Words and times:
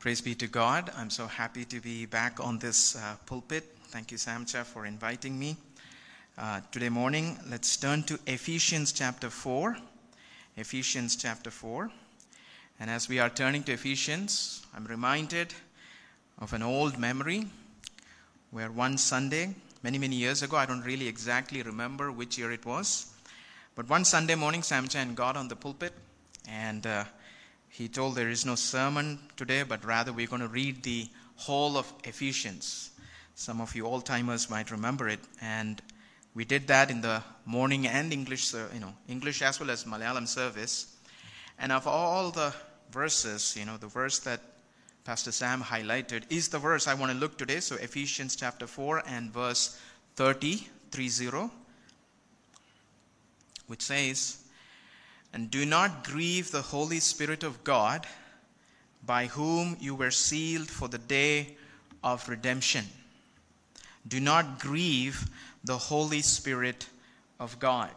Praise 0.00 0.20
be 0.20 0.36
to 0.36 0.46
God. 0.46 0.92
I'm 0.96 1.10
so 1.10 1.26
happy 1.26 1.64
to 1.64 1.80
be 1.80 2.06
back 2.06 2.38
on 2.38 2.60
this 2.60 2.94
uh, 2.94 3.16
pulpit. 3.26 3.64
Thank 3.88 4.12
you, 4.12 4.16
Samcha, 4.16 4.64
for 4.64 4.86
inviting 4.86 5.36
me. 5.36 5.56
Uh, 6.38 6.60
today 6.70 6.88
morning, 6.88 7.36
let's 7.50 7.76
turn 7.76 8.04
to 8.04 8.16
Ephesians 8.28 8.92
chapter 8.92 9.28
4. 9.28 9.76
Ephesians 10.56 11.16
chapter 11.16 11.50
4. 11.50 11.90
And 12.78 12.88
as 12.88 13.08
we 13.08 13.18
are 13.18 13.28
turning 13.28 13.64
to 13.64 13.72
Ephesians, 13.72 14.64
I'm 14.72 14.84
reminded 14.84 15.52
of 16.38 16.52
an 16.52 16.62
old 16.62 16.96
memory 16.96 17.46
where 18.52 18.70
one 18.70 18.98
Sunday, 18.98 19.52
many, 19.82 19.98
many 19.98 20.14
years 20.14 20.44
ago, 20.44 20.56
I 20.56 20.66
don't 20.66 20.82
really 20.82 21.08
exactly 21.08 21.60
remember 21.62 22.12
which 22.12 22.38
year 22.38 22.52
it 22.52 22.64
was, 22.64 23.12
but 23.74 23.88
one 23.88 24.04
Sunday 24.04 24.36
morning, 24.36 24.60
Samchan 24.60 25.16
got 25.16 25.36
on 25.36 25.48
the 25.48 25.56
pulpit 25.56 25.92
and 26.48 26.86
uh, 26.86 27.04
he 27.78 27.86
told 27.86 28.16
there 28.16 28.28
is 28.28 28.44
no 28.44 28.56
sermon 28.56 29.20
today, 29.36 29.62
but 29.62 29.84
rather 29.84 30.12
we're 30.12 30.26
going 30.26 30.42
to 30.42 30.48
read 30.48 30.82
the 30.82 31.08
whole 31.36 31.76
of 31.76 31.92
Ephesians. 32.02 32.90
Some 33.36 33.60
of 33.60 33.76
you 33.76 33.86
old 33.86 34.04
timers 34.04 34.50
might 34.50 34.72
remember 34.72 35.08
it, 35.08 35.20
and 35.40 35.80
we 36.34 36.44
did 36.44 36.66
that 36.66 36.90
in 36.90 37.02
the 37.02 37.22
morning 37.46 37.86
and 37.86 38.12
English, 38.12 38.52
you 38.52 38.80
know, 38.80 38.94
English 39.08 39.42
as 39.42 39.60
well 39.60 39.70
as 39.70 39.84
Malayalam 39.84 40.26
service. 40.26 40.96
And 41.56 41.70
of 41.70 41.86
all 41.86 42.32
the 42.32 42.52
verses, 42.90 43.56
you 43.56 43.64
know, 43.64 43.76
the 43.76 43.86
verse 43.86 44.18
that 44.20 44.40
Pastor 45.04 45.30
Sam 45.30 45.62
highlighted 45.62 46.24
is 46.30 46.48
the 46.48 46.58
verse 46.58 46.88
I 46.88 46.94
want 46.94 47.12
to 47.12 47.18
look 47.18 47.38
today. 47.38 47.60
So 47.60 47.76
Ephesians 47.76 48.34
chapter 48.34 48.66
4 48.66 49.04
and 49.06 49.32
verse 49.32 49.78
30, 50.16 50.66
30, 50.90 51.50
which 53.68 53.82
says, 53.82 54.47
And 55.32 55.50
do 55.50 55.66
not 55.66 56.04
grieve 56.04 56.50
the 56.50 56.62
Holy 56.62 57.00
Spirit 57.00 57.42
of 57.42 57.62
God, 57.64 58.06
by 59.04 59.26
whom 59.26 59.76
you 59.80 59.94
were 59.94 60.10
sealed 60.10 60.68
for 60.68 60.88
the 60.88 60.98
day 60.98 61.56
of 62.02 62.28
redemption. 62.28 62.84
Do 64.06 64.20
not 64.20 64.58
grieve 64.58 65.28
the 65.64 65.78
Holy 65.78 66.22
Spirit 66.22 66.86
of 67.38 67.58
God. 67.58 67.90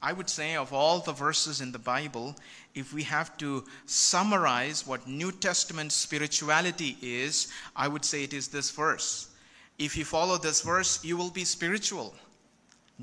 I 0.00 0.12
would 0.12 0.28
say, 0.28 0.56
of 0.56 0.72
all 0.72 0.98
the 0.98 1.12
verses 1.12 1.60
in 1.60 1.70
the 1.70 1.78
Bible, 1.78 2.34
if 2.74 2.92
we 2.92 3.04
have 3.04 3.36
to 3.38 3.64
summarize 3.86 4.86
what 4.86 5.06
New 5.06 5.30
Testament 5.30 5.92
spirituality 5.92 6.96
is, 7.00 7.52
I 7.76 7.86
would 7.86 8.04
say 8.04 8.24
it 8.24 8.32
is 8.32 8.48
this 8.48 8.70
verse. 8.70 9.30
If 9.78 9.96
you 9.96 10.04
follow 10.04 10.38
this 10.38 10.62
verse, 10.62 11.04
you 11.04 11.16
will 11.16 11.30
be 11.30 11.44
spiritual. 11.44 12.14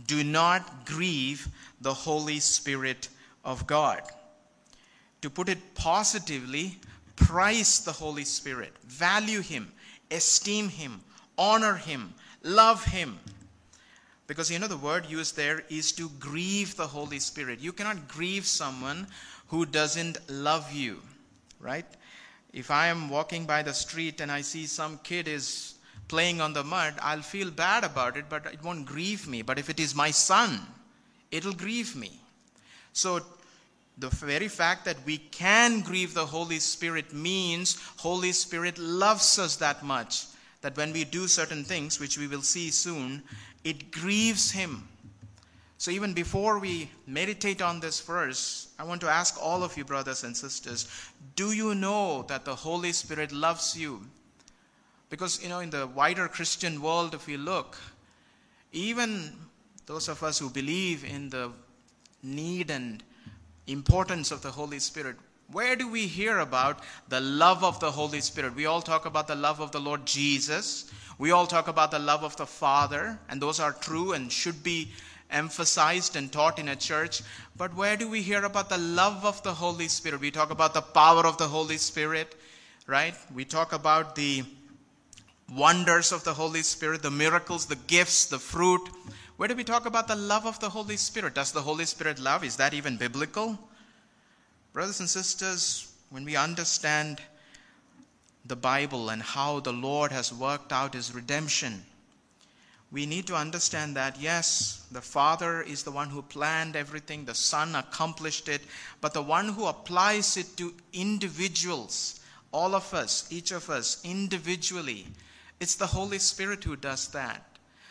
Do 0.07 0.23
not 0.23 0.85
grieve 0.85 1.47
the 1.81 1.93
Holy 1.93 2.39
Spirit 2.39 3.09
of 3.43 3.65
God. 3.67 4.01
To 5.21 5.29
put 5.29 5.49
it 5.49 5.75
positively, 5.75 6.77
price 7.15 7.79
the 7.79 7.91
Holy 7.91 8.23
Spirit, 8.23 8.73
value 8.85 9.41
Him, 9.41 9.71
esteem 10.11 10.69
Him, 10.69 11.01
honor 11.37 11.75
Him, 11.75 12.13
love 12.43 12.83
Him. 12.85 13.19
Because 14.27 14.51
you 14.51 14.59
know, 14.59 14.67
the 14.67 14.77
word 14.77 15.07
used 15.07 15.35
there 15.35 15.63
is 15.69 15.91
to 15.93 16.09
grieve 16.19 16.75
the 16.75 16.87
Holy 16.87 17.19
Spirit. 17.19 17.59
You 17.59 17.73
cannot 17.73 18.07
grieve 18.07 18.45
someone 18.45 19.07
who 19.47 19.65
doesn't 19.65 20.17
love 20.29 20.71
you, 20.71 21.01
right? 21.59 21.85
If 22.53 22.71
I 22.71 22.87
am 22.87 23.09
walking 23.09 23.45
by 23.45 23.63
the 23.63 23.73
street 23.73 24.21
and 24.21 24.31
I 24.31 24.41
see 24.41 24.67
some 24.67 24.99
kid 25.03 25.27
is 25.27 25.78
playing 26.09 26.41
on 26.41 26.51
the 26.51 26.63
mud, 26.63 26.95
I'll 27.01 27.21
feel 27.21 27.49
bad 27.49 27.85
about 27.85 28.17
it, 28.17 28.25
but 28.27 28.45
it 28.47 28.61
won't 28.61 28.85
grieve 28.85 29.27
me. 29.27 29.41
But 29.41 29.57
if 29.57 29.69
it 29.69 29.79
is 29.79 29.95
my 29.95 30.11
son, 30.11 30.59
it'll 31.31 31.53
grieve 31.53 31.95
me. 31.95 32.19
So, 32.91 33.21
the 33.97 34.09
very 34.09 34.47
fact 34.47 34.85
that 34.85 34.97
we 35.05 35.17
can 35.17 35.81
grieve 35.81 36.13
the 36.13 36.25
Holy 36.25 36.59
Spirit 36.59 37.13
means 37.13 37.77
Holy 37.97 38.31
Spirit 38.31 38.77
loves 38.77 39.37
us 39.37 39.57
that 39.57 39.83
much 39.83 40.25
that 40.61 40.75
when 40.75 40.91
we 40.91 41.03
do 41.03 41.27
certain 41.27 41.63
things, 41.63 41.99
which 41.99 42.17
we 42.17 42.27
will 42.27 42.41
see 42.41 42.69
soon, 42.71 43.23
it 43.63 43.91
grieves 43.91 44.51
him. 44.51 44.87
So, 45.77 45.91
even 45.91 46.13
before 46.13 46.59
we 46.59 46.89
meditate 47.07 47.61
on 47.61 47.79
this 47.79 48.01
verse, 48.01 48.67
I 48.77 48.83
want 48.83 48.99
to 49.01 49.09
ask 49.09 49.41
all 49.41 49.63
of 49.63 49.77
you, 49.77 49.85
brothers 49.85 50.25
and 50.25 50.35
sisters, 50.35 50.89
do 51.35 51.53
you 51.53 51.73
know 51.73 52.23
that 52.23 52.43
the 52.43 52.55
Holy 52.55 52.91
Spirit 52.91 53.31
loves 53.31 53.77
you? 53.77 54.01
Because, 55.09 55.41
you 55.41 55.49
know, 55.49 55.59
in 55.59 55.69
the 55.69 55.87
wider 55.87 56.27
Christian 56.27 56.81
world, 56.81 57.13
if 57.13 57.25
we 57.27 57.37
look, 57.37 57.77
even 58.71 59.33
those 59.85 60.07
of 60.07 60.21
us 60.21 60.37
who 60.37 60.49
believe 60.49 61.03
in 61.03 61.29
the 61.29 61.51
need 62.21 62.69
and 62.69 63.03
importance 63.65 64.31
of 64.31 64.41
the 64.41 64.51
Holy 64.51 64.79
Spirit, 64.79 65.15
where 65.51 65.75
do 65.75 65.89
we 65.89 66.05
hear 66.05 66.39
about 66.39 66.81
the 67.07 67.19
love 67.19 67.63
of 67.63 67.79
the 67.79 67.89
Holy 67.89 68.21
Spirit? 68.21 68.55
We 68.55 68.67
all 68.67 68.83
talk 68.83 69.07
about 69.07 69.27
the 69.27 69.35
love 69.35 69.59
of 69.59 69.71
the 69.71 69.79
Lord 69.79 70.05
Jesus. 70.05 70.91
We 71.17 71.31
all 71.31 71.47
talk 71.47 71.67
about 71.67 71.89
the 71.89 71.97
love 71.97 72.23
of 72.23 72.35
the 72.37 72.45
Father, 72.45 73.19
and 73.29 73.41
those 73.41 73.59
are 73.59 73.73
true 73.73 74.13
and 74.13 74.31
should 74.31 74.63
be 74.63 74.91
emphasized 75.31 76.15
and 76.15 76.31
taught 76.31 76.59
in 76.59 76.69
a 76.69 76.75
church. 76.75 77.23
But 77.57 77.75
where 77.75 77.97
do 77.97 78.07
we 78.07 78.21
hear 78.21 78.43
about 78.43 78.69
the 78.69 78.77
love 78.77 79.25
of 79.25 79.41
the 79.41 79.53
Holy 79.53 79.87
Spirit? 79.87 80.21
We 80.21 80.31
talk 80.31 80.51
about 80.51 80.75
the 80.75 80.81
power 80.81 81.25
of 81.25 81.37
the 81.37 81.47
Holy 81.47 81.77
Spirit, 81.77 82.35
right? 82.85 83.15
We 83.33 83.43
talk 83.43 83.73
about 83.73 84.15
the 84.15 84.43
wonders 85.55 86.11
of 86.11 86.23
the 86.23 86.33
Holy 86.33 86.61
Spirit, 86.61 87.01
the 87.01 87.11
miracles, 87.11 87.65
the 87.65 87.75
gifts, 87.75 88.25
the 88.25 88.39
fruit. 88.39 88.81
Where 89.37 89.47
do 89.47 89.55
we 89.55 89.63
talk 89.63 89.85
about 89.85 90.07
the 90.07 90.15
love 90.15 90.45
of 90.45 90.59
the 90.59 90.69
Holy 90.69 90.97
Spirit? 90.97 91.35
Does 91.35 91.51
the 91.51 91.61
Holy 91.61 91.85
Spirit 91.85 92.19
love? 92.19 92.43
Is 92.43 92.57
that 92.57 92.73
even 92.73 92.97
biblical? 92.97 93.57
Brothers 94.73 94.99
and 94.99 95.09
sisters, 95.09 95.91
when 96.09 96.25
we 96.25 96.35
understand 96.35 97.21
the 98.45 98.55
Bible 98.55 99.09
and 99.09 99.21
how 99.21 99.59
the 99.59 99.73
Lord 99.73 100.11
has 100.11 100.33
worked 100.33 100.71
out 100.71 100.93
his 100.93 101.13
redemption, 101.13 101.83
we 102.91 103.05
need 103.05 103.27
to 103.27 103.35
understand 103.35 103.95
that 103.95 104.19
yes, 104.19 104.87
the 104.91 105.01
Father 105.01 105.61
is 105.61 105.83
the 105.83 105.91
one 105.91 106.09
who 106.09 106.23
planned 106.23 106.75
everything, 106.75 107.23
the 107.23 107.35
Son 107.35 107.75
accomplished 107.75 108.49
it, 108.49 108.61
but 108.99 109.13
the 109.13 109.21
one 109.21 109.49
who 109.49 109.67
applies 109.67 110.37
it 110.37 110.57
to 110.57 110.73
individuals, 110.93 112.19
all 112.51 112.73
of 112.73 112.91
us, 112.93 113.27
each 113.31 113.51
of 113.51 113.69
us 113.69 114.01
individually, 114.03 115.05
it's 115.59 115.75
the 115.75 115.87
Holy 115.87 116.19
Spirit 116.19 116.63
who 116.63 116.75
does 116.75 117.07
that. 117.09 117.45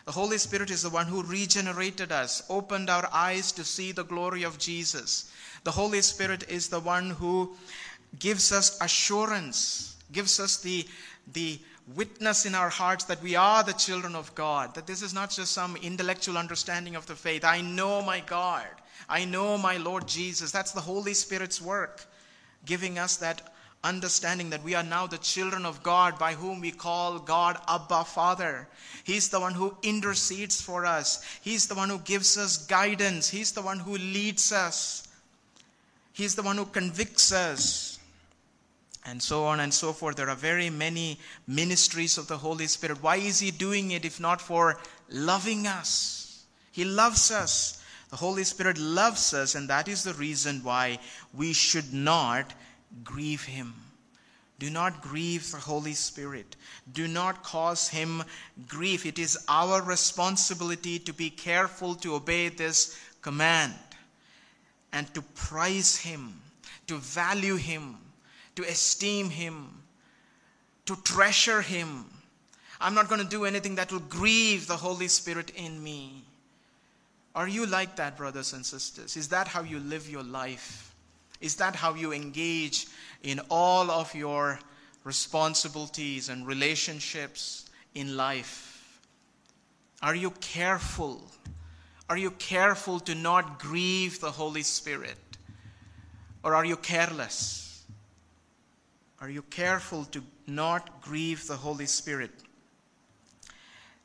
The 0.04 0.12
Holy 0.12 0.38
Spirit 0.38 0.70
is 0.70 0.82
the 0.82 0.90
one 0.90 1.06
who 1.06 1.22
regenerated 1.22 2.12
us, 2.12 2.42
opened 2.48 2.88
our 2.88 3.08
eyes 3.12 3.52
to 3.52 3.64
see 3.64 3.92
the 3.92 4.04
glory 4.04 4.42
of 4.42 4.58
Jesus. 4.58 5.30
The 5.64 5.70
Holy 5.70 6.00
Spirit 6.00 6.48
is 6.48 6.68
the 6.68 6.80
one 6.80 7.10
who 7.10 7.56
gives 8.18 8.52
us 8.52 8.80
assurance 8.80 9.88
gives 10.12 10.40
us 10.40 10.58
the, 10.58 10.86
the 11.32 11.58
witness 11.94 12.46
in 12.46 12.54
our 12.54 12.68
hearts 12.68 13.04
that 13.04 13.22
we 13.22 13.36
are 13.36 13.62
the 13.62 13.72
children 13.72 14.14
of 14.14 14.34
God, 14.34 14.74
that 14.74 14.86
this 14.86 15.02
is 15.02 15.14
not 15.14 15.30
just 15.30 15.52
some 15.52 15.76
intellectual 15.76 16.38
understanding 16.38 16.96
of 16.96 17.06
the 17.06 17.14
faith. 17.14 17.44
I 17.44 17.60
know 17.60 18.02
my 18.02 18.20
God, 18.20 18.66
I 19.08 19.24
know 19.24 19.56
my 19.58 19.76
Lord 19.76 20.06
Jesus. 20.06 20.50
That's 20.50 20.72
the 20.72 20.80
Holy 20.80 21.14
Spirit's 21.14 21.62
work, 21.62 22.04
giving 22.64 22.98
us 22.98 23.16
that 23.18 23.54
understanding 23.84 24.50
that 24.50 24.64
we 24.64 24.74
are 24.74 24.82
now 24.82 25.06
the 25.06 25.18
children 25.18 25.64
of 25.64 25.82
God 25.82 26.18
by 26.18 26.34
whom 26.34 26.60
we 26.60 26.70
call 26.70 27.18
God 27.18 27.58
Abba 27.68 28.04
Father. 28.04 28.68
He's 29.04 29.28
the 29.28 29.40
one 29.40 29.54
who 29.54 29.76
intercedes 29.82 30.60
for 30.60 30.84
us, 30.84 31.24
He's 31.42 31.66
the 31.66 31.74
one 31.74 31.88
who 31.88 31.98
gives 31.98 32.36
us 32.36 32.66
guidance, 32.66 33.28
He's 33.28 33.52
the 33.52 33.62
one 33.62 33.78
who 33.78 33.96
leads 33.96 34.52
us, 34.52 35.08
He's 36.12 36.34
the 36.34 36.42
one 36.42 36.56
who 36.56 36.66
convicts 36.66 37.32
us 37.32 37.98
and 39.06 39.22
so 39.22 39.44
on 39.44 39.60
and 39.60 39.72
so 39.72 39.92
forth. 39.92 40.16
There 40.16 40.28
are 40.28 40.36
very 40.36 40.68
many 40.68 41.18
ministries 41.46 42.18
of 42.18 42.28
the 42.28 42.36
Holy 42.36 42.66
Spirit. 42.66 43.02
Why 43.02 43.16
is 43.16 43.40
He 43.40 43.50
doing 43.50 43.92
it 43.92 44.04
if 44.04 44.20
not 44.20 44.40
for 44.40 44.78
loving 45.08 45.66
us? 45.66 46.44
He 46.72 46.84
loves 46.84 47.30
us. 47.30 47.82
The 48.10 48.16
Holy 48.16 48.44
Spirit 48.44 48.78
loves 48.78 49.34
us, 49.34 49.54
and 49.54 49.68
that 49.68 49.88
is 49.88 50.02
the 50.02 50.14
reason 50.14 50.60
why 50.62 50.98
we 51.34 51.52
should 51.52 51.92
not 51.92 52.54
grieve 53.04 53.44
Him. 53.44 53.74
Do 54.58 54.70
not 54.70 55.02
grieve 55.02 55.50
the 55.52 55.58
Holy 55.58 55.94
Spirit. 55.94 56.56
Do 56.92 57.06
not 57.06 57.44
cause 57.44 57.88
Him 57.88 58.24
grief. 58.66 59.06
It 59.06 59.18
is 59.18 59.38
our 59.48 59.82
responsibility 59.82 60.98
to 61.00 61.12
be 61.12 61.30
careful 61.30 61.94
to 61.96 62.14
obey 62.14 62.48
this 62.48 62.98
command 63.22 63.74
and 64.92 65.12
to 65.14 65.22
prize 65.22 65.96
Him, 65.96 66.40
to 66.88 66.96
value 66.96 67.56
Him 67.56 67.98
to 68.58 68.64
esteem 68.64 69.30
Him, 69.30 69.68
to 70.84 70.96
treasure 71.04 71.62
Him. 71.62 72.06
I'm 72.80 72.92
not 72.92 73.08
going 73.08 73.20
to 73.20 73.26
do 73.28 73.44
anything 73.44 73.76
that 73.76 73.92
will 73.92 74.00
grieve 74.00 74.66
the 74.66 74.76
Holy 74.76 75.06
Spirit 75.06 75.50
in 75.50 75.80
me. 75.80 76.24
Are 77.36 77.46
you 77.46 77.66
like 77.66 77.94
that, 77.96 78.16
brothers 78.16 78.54
and 78.54 78.66
sisters? 78.66 79.16
Is 79.16 79.28
that 79.28 79.46
how 79.46 79.62
you 79.62 79.78
live 79.78 80.10
your 80.10 80.24
life? 80.24 80.87
Is 81.40 81.56
that 81.56 81.76
how 81.76 81.94
you 81.94 82.12
engage 82.12 82.86
in 83.22 83.40
all 83.50 83.90
of 83.90 84.14
your 84.14 84.58
responsibilities 85.04 86.28
and 86.28 86.46
relationships 86.46 87.68
in 87.94 88.16
life? 88.16 89.00
Are 90.02 90.14
you 90.14 90.30
careful? 90.40 91.22
Are 92.08 92.16
you 92.16 92.30
careful 92.32 93.00
to 93.00 93.14
not 93.14 93.58
grieve 93.58 94.20
the 94.20 94.30
Holy 94.30 94.62
Spirit? 94.62 95.18
Or 96.42 96.54
are 96.54 96.64
you 96.64 96.76
careless? 96.76 97.68
are 99.20 99.30
you 99.30 99.42
careful 99.42 100.04
to 100.06 100.22
not 100.46 101.02
grieve 101.02 101.46
the 101.46 101.56
Holy 101.56 101.86
Spirit? 101.86 102.30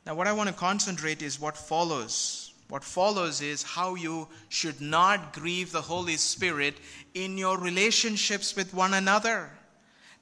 Now, 0.04 0.14
what 0.14 0.26
I 0.26 0.32
want 0.32 0.48
to 0.48 0.54
concentrate 0.54 1.22
is 1.22 1.40
what 1.40 1.56
follows. 1.56 2.52
What 2.74 2.82
follows 2.82 3.40
is 3.40 3.62
how 3.62 3.94
you 3.94 4.26
should 4.48 4.80
not 4.80 5.32
grieve 5.32 5.70
the 5.70 5.80
Holy 5.80 6.16
Spirit 6.16 6.74
in 7.14 7.38
your 7.38 7.56
relationships 7.56 8.56
with 8.56 8.74
one 8.74 8.94
another. 8.94 9.52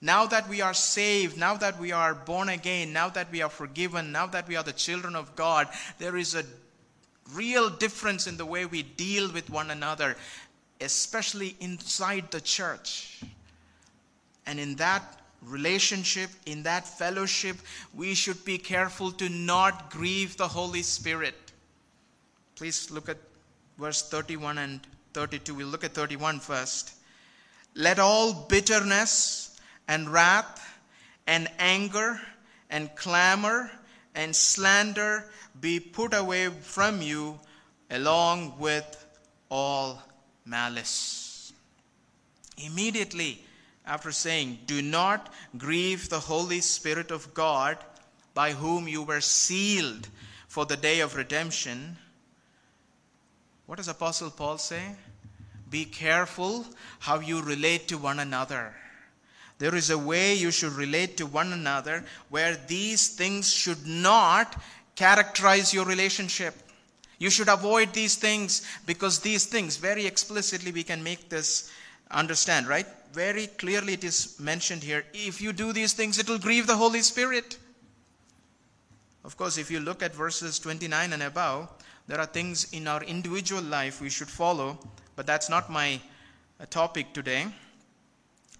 Now 0.02 0.26
that 0.26 0.50
we 0.50 0.60
are 0.60 0.75
saved, 0.75 1.38
now 1.38 1.56
that 1.56 1.81
we 1.81 1.93
are 1.93 2.14
born 2.14 2.50
again, 2.50 2.93
now 2.93 3.08
that 3.08 3.32
we 3.32 3.40
are 3.40 3.49
forgiven, 3.49 4.12
now 4.12 4.26
that 4.26 4.46
we 4.49 4.56
are 4.56 4.62
the 4.62 4.75
children 4.75 5.16
of 5.16 5.34
God, 5.34 5.66
there 5.96 6.19
is 6.19 6.34
a 6.34 6.44
real 7.32 7.70
difference 7.70 8.26
in 8.26 8.37
the 8.37 8.44
way 8.44 8.66
we 8.66 8.82
deal 8.82 9.32
with 9.32 9.49
one 9.49 9.70
another, 9.70 10.14
especially 10.78 11.56
inside 11.58 12.31
the 12.32 12.40
church. 12.43 13.22
And 14.44 14.60
in 14.60 14.76
that 14.76 15.22
relationship, 15.40 16.28
in 16.44 16.64
that 16.64 16.87
fellowship, 16.87 17.56
we 17.94 18.12
should 18.12 18.44
be 18.44 18.58
careful 18.58 19.10
to 19.12 19.31
not 19.31 19.90
grieve 19.90 20.37
the 20.37 20.49
Holy 20.49 20.82
Spirit. 20.82 21.41
Please 22.56 22.90
look 22.90 23.08
at 23.08 23.19
verse 23.78 24.02
31 24.08 24.58
and 24.58 24.81
32. 25.14 25.54
We'll 25.54 25.69
look 25.69 25.84
at 25.84 25.93
31 25.93 26.40
first. 26.40 26.94
Let 27.75 27.99
all 27.99 28.32
bitterness 28.49 29.58
and 29.88 30.08
wrath 30.08 30.81
and 31.26 31.49
anger 31.58 32.20
and 32.70 32.94
clamor 32.96 33.70
and 34.14 34.34
slander 34.34 35.31
be 35.60 35.81
put 35.81 36.14
away 36.14 36.49
from 36.49 37.02
you 37.02 37.38
along 37.90 38.58
with 38.58 39.06
all 39.50 40.02
malice. 40.44 41.52
Immediately 42.58 43.44
after 43.87 44.12
saying, 44.12 44.58
Do 44.66 44.82
not 44.82 45.32
grieve 45.56 46.08
the 46.08 46.20
Holy 46.20 46.60
Spirit 46.60 47.10
of 47.10 47.34
God 47.34 47.78
by 48.34 48.52
whom 48.52 48.88
you 48.88 49.02
were 49.02 49.20
sealed 49.20 50.08
for 50.49 50.64
the 50.64 50.76
day 50.76 51.00
of 51.00 51.16
redemption, 51.16 51.96
what 53.67 53.76
does 53.76 53.88
Apostle 53.88 54.31
Paul 54.31 54.59
say? 54.59 54.82
Be 55.70 55.85
careful 55.85 56.67
how 56.99 57.20
you 57.20 57.41
relate 57.41 57.88
to 57.88 57.99
one 57.99 58.20
another. 58.20 58.75
There 59.59 59.75
is 59.75 59.91
a 59.91 59.99
way 59.99 60.35
you 60.35 60.50
should 60.50 60.73
relate 60.73 61.17
to 61.19 61.26
one 61.26 61.53
another 61.53 62.05
where 62.29 62.56
these 62.67 63.09
things 63.14 63.53
should 63.53 63.87
not 63.87 64.61
characterize 64.97 65.73
your 65.73 65.87
relationship. 65.87 66.55
You 67.19 67.31
should 67.31 67.49
avoid 67.49 67.93
these 67.93 68.17
things 68.17 68.67
because 68.85 69.20
these 69.20 69.47
things, 69.47 69.76
very 69.76 70.05
explicitly, 70.05 70.73
we 70.73 70.82
can 70.82 71.03
make 71.03 71.29
this 71.29 71.70
understand, 72.11 72.67
right? 72.67 72.87
Very 73.12 73.47
clearly, 73.47 73.93
it 73.93 74.05
is 74.05 74.38
mentioned 74.41 74.82
here. 74.82 75.05
If 75.14 75.41
you 75.41 75.53
do 75.53 75.73
these 75.73 75.93
things, 75.93 76.19
it 76.19 76.29
will 76.29 76.38
grieve 76.38 76.67
the 76.67 76.76
Holy 76.76 77.03
Spirit. 77.03 77.59
Of 79.25 79.37
course, 79.37 79.56
if 79.56 79.70
you 79.70 79.79
look 79.79 80.03
at 80.03 80.14
verses 80.14 80.59
29 80.59 81.12
and 81.12 81.23
above, 81.23 81.69
there 82.12 82.20
are 82.20 82.26
things 82.26 82.70
in 82.75 82.87
our 82.88 83.03
individual 83.05 83.62
life 83.62 84.03
we 84.03 84.11
should 84.11 84.29
follow, 84.29 84.79
but 85.17 85.26
that's 85.26 85.49
not 85.49 85.70
my 85.70 85.99
uh, 86.61 86.67
topic 86.69 87.14
today. 87.14 87.47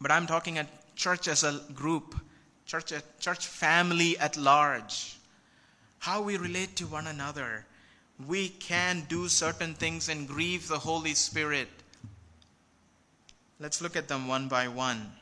But 0.01 0.11
I'm 0.11 0.27
talking 0.27 0.57
at 0.57 0.97
church 0.97 1.29
as 1.29 1.45
a 1.45 1.61
group, 1.75 2.15
church, 2.65 2.95
church 3.21 3.47
family 3.47 4.17
at 4.17 4.39
large. 4.39 5.19
How 5.99 6.23
we 6.23 6.39
relate 6.39 6.77
to 6.77 6.87
one 6.87 7.07
another. 7.07 7.67
We 8.27 8.49
can 8.49 9.05
do 9.11 9.29
certain 9.29 9.75
things 9.75 10.09
and 10.09 10.27
grieve 10.27 10.67
the 10.67 10.79
Holy 10.79 11.13
Spirit. 11.13 11.69
Let's 13.61 13.83
look 13.83 13.97
at 13.97 14.09
them 14.09 14.29
one 14.29 14.49
by 14.49 14.69
one. 14.69 15.13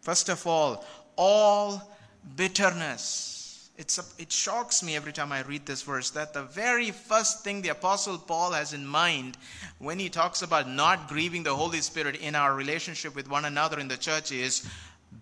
First 0.00 0.30
of 0.30 0.46
all, 0.46 0.86
all 1.18 1.94
bitterness 2.34 3.37
it's 3.78 3.96
a, 3.96 4.04
it 4.20 4.32
shocks 4.32 4.82
me 4.82 4.96
every 4.96 5.12
time 5.12 5.30
I 5.30 5.42
read 5.42 5.64
this 5.64 5.82
verse 5.82 6.10
that 6.10 6.34
the 6.34 6.42
very 6.42 6.90
first 6.90 7.44
thing 7.44 7.62
the 7.62 7.68
Apostle 7.68 8.18
Paul 8.18 8.50
has 8.50 8.72
in 8.72 8.84
mind 8.84 9.38
when 9.78 10.00
he 10.00 10.08
talks 10.08 10.42
about 10.42 10.68
not 10.68 11.08
grieving 11.08 11.44
the 11.44 11.54
Holy 11.54 11.80
Spirit 11.80 12.16
in 12.16 12.34
our 12.34 12.54
relationship 12.54 13.14
with 13.14 13.30
one 13.30 13.44
another 13.44 13.78
in 13.78 13.86
the 13.86 13.96
church 13.96 14.32
is 14.32 14.68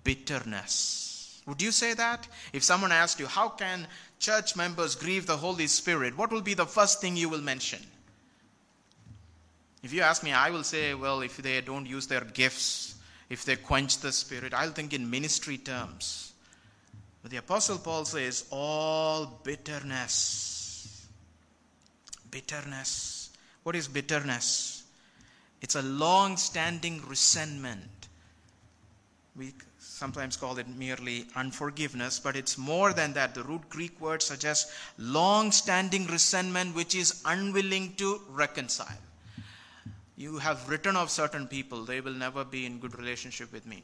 bitterness. 0.04 1.42
Would 1.46 1.60
you 1.60 1.70
say 1.70 1.92
that? 1.94 2.26
If 2.54 2.62
someone 2.62 2.92
asked 2.92 3.20
you, 3.20 3.26
How 3.26 3.50
can 3.50 3.86
church 4.18 4.56
members 4.56 4.94
grieve 4.94 5.26
the 5.26 5.36
Holy 5.36 5.66
Spirit? 5.66 6.16
What 6.16 6.32
will 6.32 6.40
be 6.40 6.54
the 6.54 6.66
first 6.66 7.02
thing 7.02 7.14
you 7.14 7.28
will 7.28 7.42
mention? 7.42 7.80
If 9.82 9.92
you 9.92 10.00
ask 10.00 10.24
me, 10.24 10.32
I 10.32 10.48
will 10.50 10.64
say, 10.64 10.94
Well, 10.94 11.20
if 11.20 11.36
they 11.36 11.60
don't 11.60 11.86
use 11.86 12.06
their 12.06 12.24
gifts, 12.24 12.94
if 13.28 13.44
they 13.44 13.56
quench 13.56 13.98
the 13.98 14.12
Spirit, 14.12 14.54
I'll 14.54 14.70
think 14.70 14.94
in 14.94 15.10
ministry 15.10 15.58
terms. 15.58 16.32
But 17.26 17.32
the 17.32 17.38
Apostle 17.38 17.78
Paul 17.78 18.04
says, 18.04 18.44
all 18.52 19.40
bitterness. 19.42 21.08
Bitterness. 22.30 23.30
What 23.64 23.74
is 23.74 23.88
bitterness? 23.88 24.84
It's 25.60 25.74
a 25.74 25.82
long 25.82 26.36
standing 26.36 27.02
resentment. 27.08 28.06
We 29.34 29.54
sometimes 29.80 30.36
call 30.36 30.58
it 30.58 30.68
merely 30.68 31.26
unforgiveness, 31.34 32.20
but 32.20 32.36
it's 32.36 32.56
more 32.56 32.92
than 32.92 33.12
that. 33.14 33.34
The 33.34 33.42
root 33.42 33.68
Greek 33.70 34.00
word 34.00 34.22
suggests 34.22 34.72
long 34.96 35.50
standing 35.50 36.06
resentment 36.06 36.76
which 36.76 36.94
is 36.94 37.22
unwilling 37.24 37.94
to 37.96 38.20
reconcile. 38.30 39.02
You 40.16 40.38
have 40.38 40.68
written 40.68 40.94
of 40.94 41.10
certain 41.10 41.48
people, 41.48 41.84
they 41.84 42.00
will 42.00 42.14
never 42.14 42.44
be 42.44 42.66
in 42.66 42.78
good 42.78 42.96
relationship 42.96 43.52
with 43.52 43.66
me. 43.66 43.82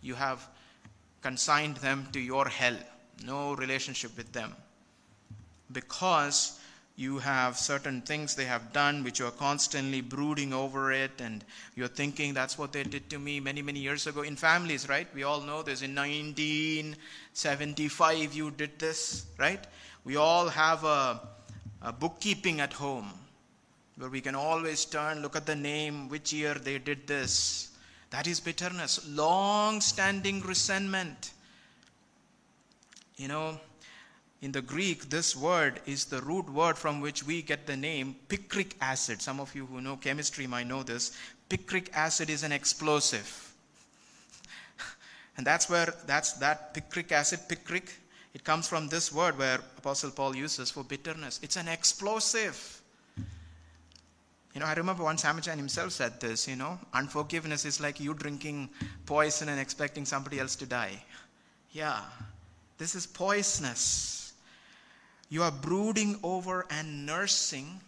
You 0.00 0.14
have 0.14 0.48
consigned 1.22 1.76
them 1.76 2.08
to 2.12 2.20
your 2.20 2.48
hell. 2.48 2.76
No 3.24 3.54
relationship 3.54 4.16
with 4.16 4.32
them. 4.32 4.54
Because 5.70 6.58
you 6.96 7.18
have 7.18 7.56
certain 7.56 8.02
things 8.02 8.34
they 8.34 8.44
have 8.44 8.72
done 8.72 9.02
which 9.02 9.18
you 9.18 9.26
are 9.26 9.30
constantly 9.30 10.02
brooding 10.02 10.52
over 10.52 10.92
it 10.92 11.12
and 11.20 11.42
you're 11.74 11.88
thinking 11.88 12.34
that's 12.34 12.58
what 12.58 12.70
they 12.70 12.82
did 12.82 13.08
to 13.08 13.18
me 13.18 13.40
many 13.40 13.62
many 13.62 13.80
years 13.80 14.06
ago. 14.06 14.20
In 14.22 14.36
families 14.36 14.86
right? 14.88 15.08
We 15.14 15.22
all 15.22 15.40
know 15.40 15.62
this. 15.62 15.80
In 15.80 15.94
1975 15.94 18.34
you 18.34 18.50
did 18.50 18.78
this 18.78 19.24
right? 19.38 19.64
We 20.04 20.16
all 20.16 20.48
have 20.48 20.84
a, 20.84 21.20
a 21.80 21.92
bookkeeping 21.92 22.60
at 22.60 22.74
home 22.74 23.10
where 23.96 24.10
we 24.10 24.20
can 24.20 24.34
always 24.34 24.84
turn 24.84 25.22
look 25.22 25.34
at 25.34 25.46
the 25.46 25.56
name 25.56 26.10
which 26.10 26.30
year 26.32 26.54
they 26.54 26.78
did 26.78 27.06
this 27.06 27.71
that 28.12 28.26
is 28.26 28.40
bitterness, 28.40 29.06
long 29.08 29.80
standing 29.80 30.40
resentment. 30.42 31.32
You 33.16 33.28
know, 33.28 33.58
in 34.42 34.52
the 34.52 34.62
Greek, 34.62 35.10
this 35.10 35.34
word 35.34 35.80
is 35.86 36.04
the 36.04 36.20
root 36.20 36.48
word 36.48 36.76
from 36.76 37.00
which 37.00 37.24
we 37.24 37.42
get 37.42 37.66
the 37.66 37.76
name 37.76 38.14
picric 38.28 38.74
acid. 38.80 39.20
Some 39.20 39.40
of 39.40 39.54
you 39.54 39.66
who 39.66 39.80
know 39.80 39.96
chemistry 39.96 40.46
might 40.46 40.66
know 40.66 40.82
this. 40.82 41.16
Picric 41.48 41.90
acid 41.94 42.30
is 42.30 42.42
an 42.42 42.52
explosive. 42.52 43.52
and 45.36 45.46
that's 45.46 45.68
where 45.68 45.92
that's 46.06 46.34
that 46.34 46.74
picric 46.74 47.10
acid, 47.12 47.40
picric, 47.48 47.88
it 48.34 48.44
comes 48.44 48.68
from 48.68 48.88
this 48.88 49.12
word 49.12 49.38
where 49.38 49.56
Apostle 49.78 50.10
Paul 50.10 50.36
uses 50.36 50.70
for 50.70 50.84
bitterness. 50.84 51.40
It's 51.42 51.56
an 51.56 51.68
explosive. 51.68 52.81
You 54.54 54.60
know, 54.60 54.66
I 54.66 54.74
remember 54.74 55.02
once 55.02 55.24
Amachan 55.24 55.56
himself 55.56 55.92
said 55.92 56.20
this, 56.20 56.46
you 56.46 56.56
know, 56.56 56.78
unforgiveness 56.92 57.64
is 57.64 57.80
like 57.80 57.98
you 57.98 58.12
drinking 58.12 58.68
poison 59.06 59.48
and 59.48 59.58
expecting 59.58 60.04
somebody 60.04 60.38
else 60.38 60.56
to 60.56 60.66
die. 60.66 61.02
Yeah, 61.72 62.00
this 62.76 62.94
is 62.94 63.06
poisonous. 63.06 64.34
You 65.30 65.42
are 65.42 65.50
brooding 65.50 66.18
over 66.22 66.66
and 66.70 67.06
nursing 67.06 67.80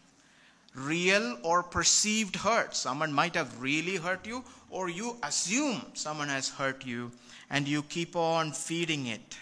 real 0.74 1.38
or 1.42 1.62
perceived 1.62 2.36
hurt. 2.36 2.74
Someone 2.74 3.12
might 3.12 3.34
have 3.34 3.60
really 3.60 3.96
hurt 3.96 4.26
you, 4.26 4.44
or 4.70 4.88
you 4.88 5.16
assume 5.22 5.82
someone 5.94 6.28
has 6.28 6.48
hurt 6.48 6.84
you, 6.84 7.12
and 7.50 7.68
you 7.68 7.82
keep 7.82 8.16
on 8.16 8.52
feeding 8.52 9.06
it. 9.06 9.36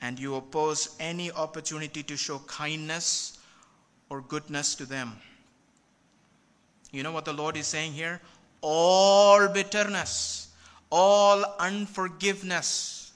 And 0.00 0.18
you 0.18 0.34
oppose 0.36 0.94
any 1.00 1.30
opportunity 1.32 2.02
to 2.04 2.16
show 2.16 2.38
kindness 2.46 3.38
or 4.08 4.20
goodness 4.20 4.74
to 4.76 4.86
them. 4.86 5.12
You 6.96 7.02
know 7.02 7.12
what 7.12 7.26
the 7.26 7.34
Lord 7.34 7.58
is 7.58 7.66
saying 7.66 7.92
here? 7.92 8.22
All 8.62 9.48
bitterness, 9.48 10.48
all 10.90 11.44
unforgiveness 11.58 13.12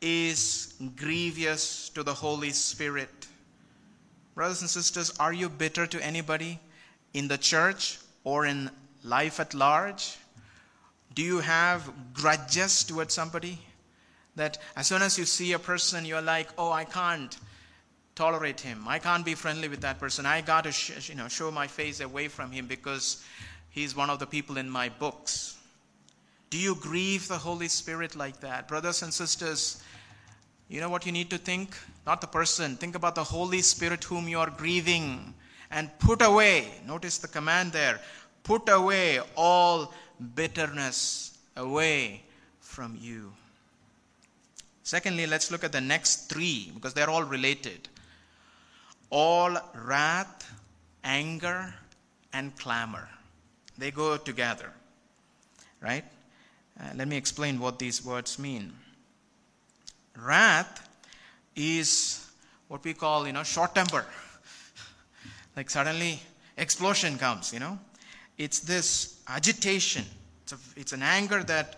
is 0.00 0.72
grievous 0.94 1.88
to 1.90 2.04
the 2.04 2.14
Holy 2.14 2.50
Spirit. 2.50 3.26
Brothers 4.36 4.60
and 4.60 4.70
sisters, 4.70 5.12
are 5.18 5.32
you 5.32 5.48
bitter 5.48 5.88
to 5.88 6.04
anybody 6.04 6.60
in 7.12 7.26
the 7.26 7.36
church 7.36 7.98
or 8.22 8.46
in 8.46 8.70
life 9.02 9.40
at 9.40 9.52
large? 9.52 10.16
Do 11.12 11.22
you 11.22 11.40
have 11.40 11.90
grudges 12.14 12.84
towards 12.84 13.14
somebody? 13.14 13.58
That 14.36 14.58
as 14.76 14.86
soon 14.86 15.02
as 15.02 15.18
you 15.18 15.24
see 15.24 15.54
a 15.54 15.58
person, 15.58 16.04
you're 16.04 16.22
like, 16.22 16.50
oh, 16.56 16.70
I 16.70 16.84
can't 16.84 17.36
tolerate 18.16 18.60
him. 18.60 18.88
I 18.88 18.98
can't 18.98 19.24
be 19.24 19.34
friendly 19.34 19.68
with 19.68 19.82
that 19.82 20.00
person. 20.00 20.26
I 20.26 20.40
got 20.40 20.64
to 20.64 20.72
sh- 20.72 21.08
you 21.08 21.14
know, 21.14 21.28
show 21.28 21.50
my 21.50 21.66
face 21.66 22.00
away 22.00 22.28
from 22.28 22.50
him 22.50 22.66
because 22.66 23.24
he's 23.70 23.94
one 23.94 24.10
of 24.10 24.18
the 24.18 24.26
people 24.26 24.56
in 24.56 24.68
my 24.68 24.88
books. 24.88 25.56
Do 26.50 26.58
you 26.58 26.74
grieve 26.74 27.28
the 27.28 27.38
Holy 27.38 27.68
Spirit 27.68 28.16
like 28.16 28.40
that? 28.40 28.66
Brothers 28.66 29.02
and 29.02 29.12
sisters, 29.12 29.82
you 30.68 30.80
know 30.80 30.88
what 30.88 31.06
you 31.06 31.12
need 31.12 31.30
to 31.30 31.38
think? 31.38 31.76
Not 32.06 32.20
the 32.20 32.26
person. 32.26 32.76
Think 32.76 32.96
about 32.96 33.14
the 33.14 33.24
Holy 33.24 33.62
Spirit 33.62 34.02
whom 34.02 34.26
you 34.26 34.40
are 34.40 34.50
grieving 34.50 35.34
and 35.70 35.90
put 35.98 36.22
away. 36.22 36.66
Notice 36.86 37.18
the 37.18 37.28
command 37.28 37.72
there 37.72 38.00
put 38.42 38.68
away 38.68 39.20
all 39.36 39.92
bitterness 40.36 41.36
away 41.56 42.22
from 42.60 42.96
you. 42.98 43.32
Secondly, 44.84 45.26
let's 45.26 45.50
look 45.50 45.64
at 45.64 45.72
the 45.72 45.80
next 45.80 46.28
three 46.28 46.70
because 46.72 46.94
they're 46.94 47.10
all 47.10 47.24
related. 47.24 47.88
All 49.10 49.56
wrath, 49.74 50.52
anger, 51.04 51.74
and 52.32 52.56
clamor. 52.56 53.08
They 53.78 53.90
go 53.90 54.16
together. 54.16 54.70
Right? 55.80 56.04
Uh, 56.78 56.84
let 56.96 57.08
me 57.08 57.16
explain 57.16 57.58
what 57.58 57.78
these 57.78 58.04
words 58.04 58.38
mean. 58.38 58.72
Wrath 60.18 60.88
is 61.54 62.26
what 62.68 62.84
we 62.84 62.94
call, 62.94 63.26
you 63.26 63.32
know, 63.32 63.42
short 63.42 63.74
temper. 63.74 64.04
like 65.56 65.70
suddenly 65.70 66.20
explosion 66.56 67.18
comes, 67.18 67.52
you 67.52 67.60
know. 67.60 67.78
It's 68.38 68.60
this 68.60 69.20
agitation. 69.28 70.04
It's, 70.42 70.52
a, 70.52 70.58
it's 70.76 70.92
an 70.92 71.02
anger 71.02 71.42
that 71.44 71.76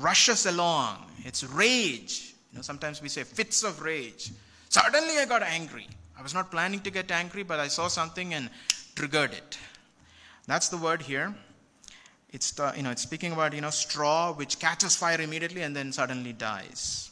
rushes 0.00 0.46
along. 0.46 1.06
It's 1.24 1.44
rage. 1.44 2.34
You 2.52 2.58
know, 2.58 2.62
sometimes 2.62 3.00
we 3.00 3.08
say 3.08 3.22
fits 3.22 3.62
of 3.62 3.80
rage. 3.82 4.32
Suddenly 4.68 5.18
I 5.18 5.26
got 5.26 5.42
angry. 5.42 5.86
I 6.20 6.22
was 6.22 6.34
not 6.34 6.50
planning 6.50 6.80
to 6.80 6.90
get 6.90 7.10
angry, 7.10 7.44
but 7.44 7.58
I 7.58 7.68
saw 7.68 7.88
something 7.88 8.34
and 8.34 8.50
triggered 8.94 9.32
it. 9.32 9.56
That's 10.46 10.68
the 10.68 10.76
word 10.76 11.00
here. 11.00 11.34
It's, 12.30 12.52
you 12.76 12.82
know, 12.82 12.90
it's 12.90 13.00
speaking 13.00 13.32
about 13.32 13.54
you 13.54 13.62
know, 13.62 13.70
straw 13.70 14.30
which 14.34 14.58
catches 14.58 14.94
fire 14.94 15.18
immediately 15.18 15.62
and 15.62 15.74
then 15.74 15.92
suddenly 15.92 16.34
dies. 16.34 17.10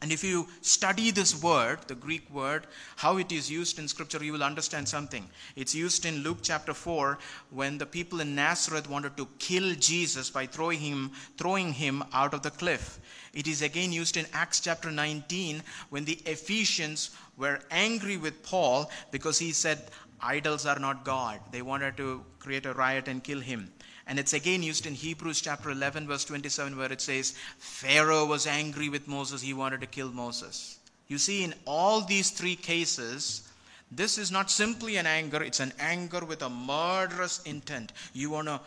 And 0.00 0.10
if 0.10 0.24
you 0.24 0.46
study 0.62 1.10
this 1.10 1.42
word, 1.42 1.80
the 1.88 1.96
Greek 1.96 2.32
word, 2.32 2.68
how 2.96 3.18
it 3.18 3.30
is 3.30 3.50
used 3.50 3.78
in 3.78 3.88
Scripture, 3.88 4.24
you 4.24 4.32
will 4.32 4.44
understand 4.44 4.88
something. 4.88 5.28
It's 5.56 5.74
used 5.74 6.06
in 6.06 6.22
Luke 6.22 6.38
chapter 6.40 6.72
4 6.72 7.18
when 7.50 7.76
the 7.76 7.86
people 7.86 8.20
in 8.20 8.34
Nazareth 8.34 8.88
wanted 8.88 9.16
to 9.16 9.28
kill 9.38 9.74
Jesus 9.74 10.30
by 10.30 10.46
throwing 10.46 10.78
him, 10.78 11.10
throwing 11.36 11.72
him 11.72 12.04
out 12.14 12.32
of 12.32 12.42
the 12.42 12.52
cliff. 12.52 13.00
It 13.34 13.48
is 13.48 13.60
again 13.60 13.92
used 13.92 14.16
in 14.16 14.26
Acts 14.32 14.60
chapter 14.60 14.90
19 14.90 15.62
when 15.90 16.04
the 16.04 16.20
Ephesians 16.26 17.10
were 17.38 17.60
angry 17.70 18.16
with 18.16 18.42
Paul 18.42 18.90
because 19.10 19.38
he 19.38 19.52
said, 19.52 19.80
Idols 20.20 20.66
are 20.66 20.78
not 20.78 21.04
God. 21.04 21.40
They 21.52 21.62
wanted 21.62 21.96
to 21.98 22.24
create 22.40 22.66
a 22.66 22.72
riot 22.72 23.06
and 23.08 23.22
kill 23.22 23.40
him. 23.40 23.72
And 24.06 24.18
it's 24.18 24.32
again 24.32 24.62
used 24.62 24.86
in 24.86 24.94
Hebrews 24.94 25.40
chapter 25.40 25.70
11, 25.70 26.08
verse 26.08 26.24
27, 26.24 26.76
where 26.76 26.90
it 26.90 27.00
says, 27.00 27.34
Pharaoh 27.58 28.24
was 28.24 28.46
angry 28.46 28.88
with 28.88 29.06
Moses, 29.06 29.42
he 29.42 29.54
wanted 29.54 29.80
to 29.82 29.86
kill 29.86 30.10
Moses. 30.10 30.78
You 31.08 31.18
see, 31.18 31.44
in 31.44 31.54
all 31.66 32.00
these 32.00 32.30
three 32.30 32.56
cases, 32.56 33.48
this 33.90 34.18
is 34.18 34.32
not 34.32 34.50
simply 34.50 34.96
an 34.96 35.06
anger, 35.06 35.42
it's 35.42 35.60
an 35.60 35.72
anger 35.78 36.24
with 36.24 36.42
a 36.42 36.48
murderous 36.48 37.42
intent. 37.42 37.92
You 38.12 38.30
want 38.30 38.48
to 38.48 38.60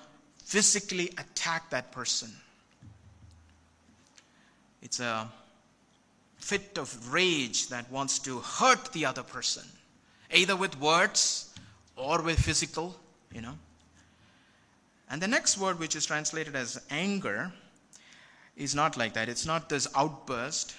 physically 0.43 1.09
attack 1.17 1.69
that 1.71 1.91
person. 1.91 2.31
It's 4.81 4.99
a 4.99 5.27
fit 6.41 6.77
of 6.77 7.13
rage 7.13 7.67
that 7.69 7.89
wants 7.91 8.19
to 8.19 8.39
hurt 8.39 8.91
the 8.91 9.05
other 9.05 9.24
person, 9.24 9.63
either 10.33 10.55
with 10.55 10.79
words 10.79 11.53
or 11.95 12.21
with 12.21 12.39
physical, 12.39 12.95
you 13.33 13.41
know. 13.41 13.57
And 15.10 15.21
the 15.21 15.27
next 15.27 15.57
word, 15.57 15.79
which 15.79 15.95
is 15.95 16.05
translated 16.05 16.55
as 16.55 16.81
anger, 16.89 17.51
is 18.55 18.75
not 18.75 18.98
like 18.98 19.13
that. 19.13 19.29
It's 19.29 19.45
not 19.45 19.69
this 19.69 19.88
outburst. 19.95 20.75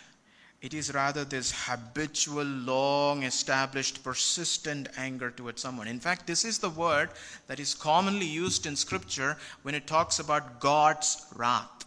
It 0.62 0.74
is 0.74 0.94
rather 0.94 1.24
this 1.24 1.52
habitual, 1.66 2.44
long 2.44 3.24
established, 3.24 4.04
persistent 4.04 4.88
anger 4.96 5.30
towards 5.30 5.60
someone. 5.60 5.88
In 5.88 6.00
fact, 6.00 6.26
this 6.26 6.44
is 6.44 6.58
the 6.58 6.70
word 6.70 7.10
that 7.48 7.58
is 7.58 7.74
commonly 7.74 8.26
used 8.26 8.64
in 8.66 8.76
Scripture 8.76 9.36
when 9.62 9.74
it 9.74 9.86
talks 9.86 10.18
about 10.18 10.60
God's 10.60 11.26
wrath. 11.34 11.84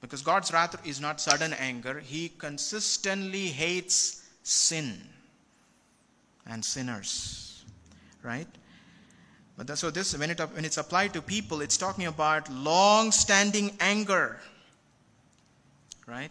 Because 0.00 0.22
God's 0.22 0.52
wrath 0.52 0.86
is 0.86 1.00
not 1.00 1.20
sudden 1.20 1.52
anger, 1.52 2.00
He 2.00 2.30
consistently 2.30 3.48
hates 3.48 4.26
sin 4.42 4.98
and 6.46 6.64
sinners. 6.64 7.64
Right? 8.22 8.48
But 9.56 9.76
so 9.78 9.90
this, 9.90 10.16
when, 10.16 10.30
it, 10.30 10.40
when 10.54 10.64
it's 10.64 10.78
applied 10.78 11.12
to 11.14 11.22
people, 11.22 11.60
it's 11.60 11.76
talking 11.76 12.06
about 12.06 12.50
long-standing 12.50 13.76
anger. 13.78 14.38
Right? 16.06 16.30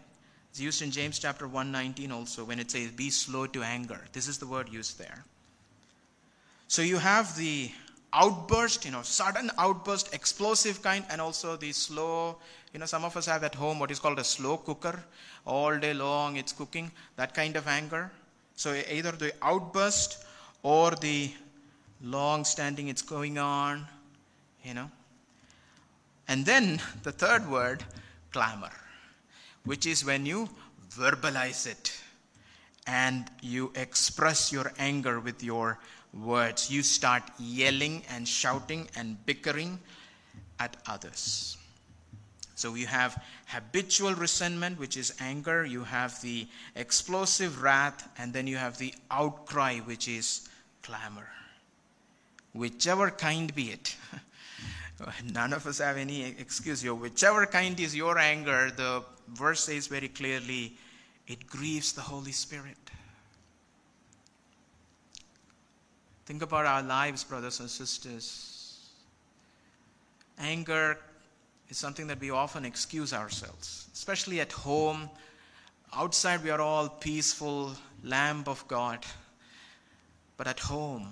It's 0.50 0.60
used 0.60 0.82
in 0.82 0.90
James 0.92 1.20
chapter 1.20 1.48
119 1.48 2.12
also 2.12 2.44
when 2.44 2.60
it 2.60 2.72
says, 2.72 2.92
be 2.92 3.10
slow 3.12 3.46
to 3.48 3.62
anger. 3.62 4.02
This 4.14 4.28
is 4.28 4.40
the 4.40 4.48
word 4.48 4.70
used 4.70 4.98
there. 4.98 5.24
So 6.68 6.82
you 6.82 6.98
have 6.98 7.36
the 7.38 7.72
outburst, 8.14 8.86
you 8.86 8.92
know, 8.92 9.04
sudden 9.04 9.52
outburst, 9.58 10.14
explosive 10.14 10.82
kind, 10.82 11.06
and 11.10 11.22
also 11.22 11.56
the 11.56 11.72
slow, 11.72 12.38
you 12.74 12.80
know, 12.80 12.86
some 12.86 13.04
of 13.04 13.18
us 13.18 13.26
have 13.26 13.44
at 13.44 13.56
home 13.56 13.80
what 13.80 13.92
is 13.92 14.00
called 14.00 14.20
a 14.20 14.24
slow 14.24 14.58
cooker. 14.58 15.04
All 15.46 15.78
day 15.78 15.94
long 15.94 16.38
it's 16.38 16.52
cooking, 16.52 16.92
that 17.16 17.34
kind 17.34 17.56
of 17.56 17.68
anger. 17.68 18.12
So 18.56 18.80
either 18.92 19.12
the 19.12 19.34
outburst 19.42 20.26
or 20.64 20.92
the 20.92 21.32
long 22.04 22.46
standing 22.46 22.88
it's 22.88 23.02
going 23.02 23.38
on, 23.38 23.86
you 24.64 24.74
know. 24.74 24.90
And 26.28 26.46
then 26.46 26.80
the 27.04 27.12
third 27.12 27.50
word, 27.50 27.84
clamor, 28.32 28.72
which 29.66 29.88
is 29.88 30.06
when 30.06 30.26
you 30.26 30.48
verbalize 30.92 31.66
it 31.66 32.00
and 32.86 33.30
you 33.42 33.72
express 33.76 34.52
your 34.52 34.72
anger 34.78 35.20
with 35.20 35.44
your 35.44 35.80
words. 36.14 36.70
You 36.70 36.84
start 36.84 37.24
yelling 37.40 38.04
and 38.10 38.28
shouting 38.28 38.88
and 38.96 39.24
bickering 39.26 39.80
at 40.60 40.76
others. 40.88 41.59
So 42.60 42.76
you 42.76 42.88
have 42.88 43.24
habitual 43.48 44.14
resentment, 44.16 44.80
which 44.80 44.98
is 44.98 45.14
anger. 45.20 45.66
You 45.66 45.84
have 45.86 46.22
the 46.22 46.48
explosive 46.76 47.62
wrath, 47.62 48.10
and 48.18 48.34
then 48.34 48.48
you 48.48 48.58
have 48.58 48.78
the 48.78 48.94
outcry, 49.10 49.80
which 49.80 50.08
is 50.08 50.50
clamor 50.84 51.30
whichever 52.54 53.12
kind 53.12 53.54
be 53.54 53.72
it. 53.72 53.96
None 55.34 55.54
of 55.54 55.66
us 55.66 55.80
have 55.80 55.98
any 55.98 56.24
excuse 56.24 56.82
here. 56.82 56.94
Whichever 56.94 57.46
kind 57.46 57.80
is 57.80 57.96
your 57.96 58.18
anger, 58.18 58.72
the 58.76 59.04
verse 59.30 59.62
says 59.62 59.88
very 59.88 60.10
clearly, 60.10 60.76
it 61.28 61.48
grieves 61.48 61.94
the 61.94 62.02
Holy 62.02 62.32
Spirit. 62.32 62.78
Think 66.26 66.42
about 66.42 66.66
our 66.66 66.84
lives, 66.84 67.24
brothers 67.24 67.60
and 67.60 67.70
sisters. 67.70 68.90
Anger 70.38 70.98
is 71.70 71.78
something 71.78 72.08
that 72.08 72.20
we 72.20 72.32
often 72.32 72.66
excuse 72.66 73.14
ourselves, 73.14 73.88
especially 73.94 74.42
at 74.42 74.52
home. 74.52 75.10
Outside, 75.94 76.44
we 76.44 76.50
are 76.50 76.62
all 76.62 76.90
peaceful, 76.90 77.74
lamb 78.04 78.44
of 78.48 78.68
God. 78.68 79.06
But 80.38 80.48
at 80.48 80.60
home, 80.60 81.12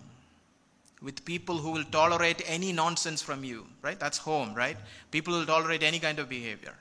with 1.01 1.23
people 1.25 1.57
who 1.57 1.71
will 1.71 1.83
tolerate 1.85 2.41
any 2.47 2.71
nonsense 2.71 3.21
from 3.21 3.43
you, 3.43 3.67
right? 3.81 3.99
That's 3.99 4.17
home, 4.17 4.53
right? 4.55 4.77
People 5.11 5.33
will 5.33 5.45
tolerate 5.45 5.83
any 5.83 5.99
kind 5.99 6.17
of 6.17 6.27
behavior. 6.27 6.73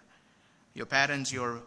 Your 0.75 0.87
parents, 0.87 1.33
your, 1.33 1.61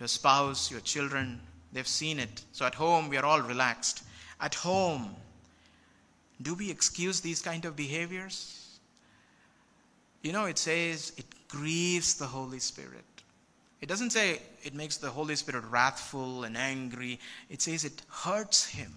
your 0.00 0.08
spouse, 0.08 0.70
your 0.70 0.80
children, 0.80 1.40
they've 1.72 1.86
seen 1.86 2.18
it. 2.18 2.42
So 2.52 2.66
at 2.66 2.74
home, 2.74 3.08
we 3.08 3.16
are 3.16 3.24
all 3.24 3.42
relaxed. 3.42 4.02
At 4.40 4.54
home, 4.54 5.14
do 6.42 6.54
we 6.54 6.70
excuse 6.70 7.20
these 7.20 7.42
kind 7.42 7.64
of 7.64 7.76
behaviors? 7.76 8.67
You 10.28 10.34
know, 10.34 10.44
it 10.44 10.58
says 10.58 11.14
it 11.16 11.24
grieves 11.48 12.16
the 12.16 12.26
Holy 12.26 12.58
Spirit. 12.58 13.06
It 13.80 13.88
doesn't 13.88 14.10
say 14.10 14.42
it 14.62 14.74
makes 14.74 14.98
the 14.98 15.08
Holy 15.08 15.34
Spirit 15.36 15.64
wrathful 15.70 16.44
and 16.44 16.54
angry. 16.54 17.18
It 17.48 17.62
says 17.62 17.82
it 17.86 18.02
hurts 18.10 18.66
him. 18.66 18.92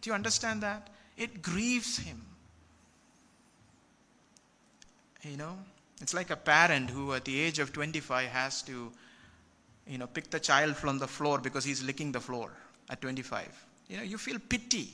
Do 0.00 0.10
you 0.10 0.14
understand 0.14 0.62
that? 0.62 0.88
It 1.16 1.42
grieves 1.42 1.98
him. 1.98 2.22
You 5.24 5.36
know, 5.36 5.58
it's 6.00 6.14
like 6.14 6.30
a 6.30 6.36
parent 6.36 6.90
who 6.90 7.12
at 7.12 7.24
the 7.24 7.40
age 7.40 7.58
of 7.58 7.72
25 7.72 8.28
has 8.28 8.62
to, 8.62 8.92
you 9.88 9.98
know, 9.98 10.06
pick 10.06 10.30
the 10.30 10.38
child 10.38 10.76
from 10.76 11.00
the 11.00 11.08
floor 11.08 11.40
because 11.40 11.64
he's 11.64 11.82
licking 11.82 12.12
the 12.12 12.20
floor 12.20 12.52
at 12.88 13.00
25. 13.00 13.48
You 13.88 13.96
know, 13.96 14.04
you 14.04 14.16
feel 14.16 14.38
pity. 14.38 14.92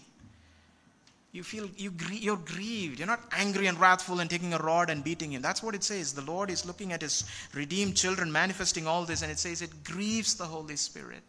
You 1.32 1.42
feel 1.42 1.66
you 1.76 1.94
you're 2.10 2.36
grieved. 2.36 2.98
You're 2.98 3.08
not 3.08 3.24
angry 3.32 3.66
and 3.66 3.80
wrathful 3.80 4.20
and 4.20 4.28
taking 4.28 4.52
a 4.52 4.58
rod 4.58 4.90
and 4.90 5.02
beating 5.02 5.32
him. 5.32 5.40
That's 5.40 5.62
what 5.62 5.74
it 5.74 5.82
says. 5.82 6.12
The 6.12 6.20
Lord 6.20 6.50
is 6.50 6.66
looking 6.66 6.92
at 6.92 7.00
his 7.00 7.24
redeemed 7.54 7.96
children 7.96 8.30
manifesting 8.30 8.86
all 8.86 9.06
this, 9.06 9.22
and 9.22 9.32
it 9.32 9.38
says 9.38 9.62
it 9.62 9.82
grieves 9.82 10.34
the 10.34 10.44
Holy 10.44 10.76
Spirit. 10.76 11.22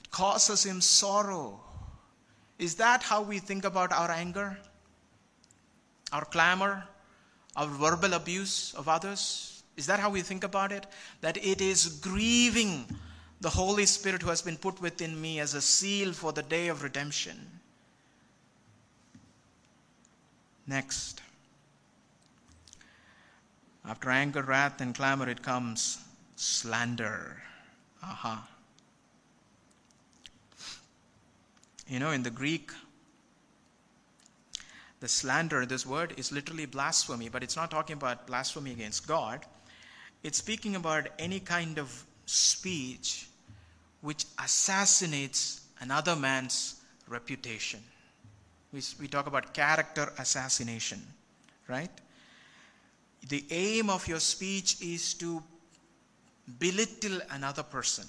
It 0.00 0.10
causes 0.10 0.66
him 0.66 0.80
sorrow. 0.80 1.60
Is 2.58 2.74
that 2.76 3.04
how 3.04 3.22
we 3.22 3.38
think 3.38 3.64
about 3.64 3.92
our 3.92 4.10
anger, 4.10 4.58
our 6.12 6.24
clamor, 6.24 6.82
our 7.54 7.68
verbal 7.68 8.14
abuse 8.14 8.74
of 8.74 8.88
others? 8.88 9.62
Is 9.76 9.86
that 9.86 10.00
how 10.00 10.10
we 10.10 10.22
think 10.22 10.42
about 10.42 10.72
it? 10.72 10.86
That 11.20 11.36
it 11.36 11.60
is 11.60 11.86
grieving 12.00 12.84
the 13.40 13.50
Holy 13.50 13.86
Spirit 13.86 14.22
who 14.22 14.30
has 14.30 14.42
been 14.42 14.56
put 14.56 14.80
within 14.80 15.20
me 15.20 15.38
as 15.38 15.54
a 15.54 15.62
seal 15.62 16.12
for 16.12 16.32
the 16.32 16.42
day 16.42 16.66
of 16.66 16.82
redemption. 16.82 17.57
Next. 20.68 21.22
After 23.86 24.10
anger, 24.10 24.42
wrath, 24.42 24.82
and 24.82 24.94
clamor, 24.94 25.28
it 25.28 25.42
comes 25.42 25.98
slander. 26.36 27.42
Aha. 28.02 28.46
You 31.88 31.98
know, 31.98 32.10
in 32.10 32.22
the 32.22 32.30
Greek, 32.30 32.70
the 35.00 35.08
slander, 35.08 35.64
this 35.64 35.86
word 35.86 36.12
is 36.18 36.32
literally 36.32 36.66
blasphemy, 36.66 37.30
but 37.30 37.42
it's 37.42 37.56
not 37.56 37.70
talking 37.70 37.94
about 37.94 38.26
blasphemy 38.26 38.72
against 38.72 39.06
God. 39.06 39.46
It's 40.22 40.36
speaking 40.36 40.76
about 40.76 41.08
any 41.18 41.40
kind 41.40 41.78
of 41.78 42.04
speech 42.26 43.26
which 44.02 44.26
assassinates 44.38 45.62
another 45.80 46.14
man's 46.14 46.74
reputation. 47.08 47.80
We, 48.72 48.82
we 49.00 49.08
talk 49.08 49.26
about 49.26 49.54
character 49.54 50.12
assassination, 50.18 51.00
right? 51.68 51.90
The 53.28 53.44
aim 53.50 53.90
of 53.90 54.06
your 54.06 54.20
speech 54.20 54.80
is 54.80 55.14
to 55.14 55.42
belittle 56.58 57.20
another 57.30 57.62
person, 57.62 58.06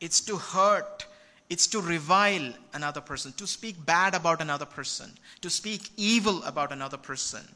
it's 0.00 0.20
to 0.22 0.36
hurt 0.36 1.06
it's 1.48 1.66
to 1.68 1.80
revile 1.80 2.52
another 2.74 3.00
person, 3.00 3.32
to 3.34 3.46
speak 3.46 3.84
bad 3.86 4.14
about 4.14 4.40
another 4.40 4.64
person, 4.64 5.12
to 5.42 5.50
speak 5.50 5.90
evil 5.96 6.42
about 6.42 6.72
another 6.72 6.96
person. 6.96 7.46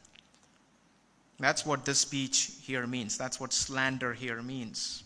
That's 1.39 1.65
what 1.65 1.83
this 1.85 1.99
speech 1.99 2.51
here 2.61 2.87
means. 2.87 3.17
That's 3.17 3.39
what 3.39 3.51
slander 3.51 4.13
here 4.13 4.41
means. 4.41 5.03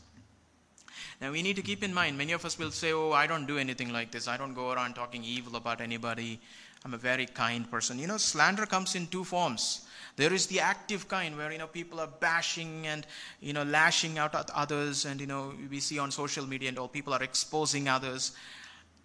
Now, 1.19 1.31
we 1.31 1.41
need 1.41 1.55
to 1.55 1.61
keep 1.61 1.81
in 1.81 1.93
mind, 1.93 2.17
many 2.17 2.33
of 2.33 2.43
us 2.45 2.59
will 2.59 2.71
say, 2.71 2.91
Oh, 2.91 3.11
I 3.11 3.25
don't 3.25 3.45
do 3.45 3.57
anything 3.57 3.91
like 3.91 4.11
this. 4.11 4.27
I 4.27 4.37
don't 4.37 4.53
go 4.53 4.71
around 4.71 4.95
talking 4.95 5.23
evil 5.23 5.55
about 5.55 5.81
anybody. 5.81 6.39
I'm 6.83 6.93
a 6.93 6.97
very 6.97 7.25
kind 7.25 7.69
person. 7.69 7.97
You 7.97 8.07
know, 8.07 8.17
slander 8.17 8.65
comes 8.65 8.95
in 8.95 9.07
two 9.07 9.23
forms. 9.23 9.85
There 10.17 10.31
is 10.31 10.47
the 10.47 10.59
active 10.59 11.07
kind 11.07 11.35
where, 11.37 11.51
you 11.51 11.57
know, 11.57 11.67
people 11.67 11.99
are 11.99 12.07
bashing 12.07 12.87
and, 12.87 13.05
you 13.41 13.53
know, 13.53 13.63
lashing 13.63 14.17
out 14.17 14.33
at 14.33 14.49
others. 14.51 15.05
And, 15.05 15.19
you 15.19 15.27
know, 15.27 15.53
we 15.69 15.79
see 15.79 15.99
on 15.99 16.11
social 16.11 16.45
media 16.45 16.69
and 16.69 16.79
all, 16.79 16.87
people 16.87 17.13
are 17.13 17.23
exposing 17.23 17.89
others. 17.89 18.31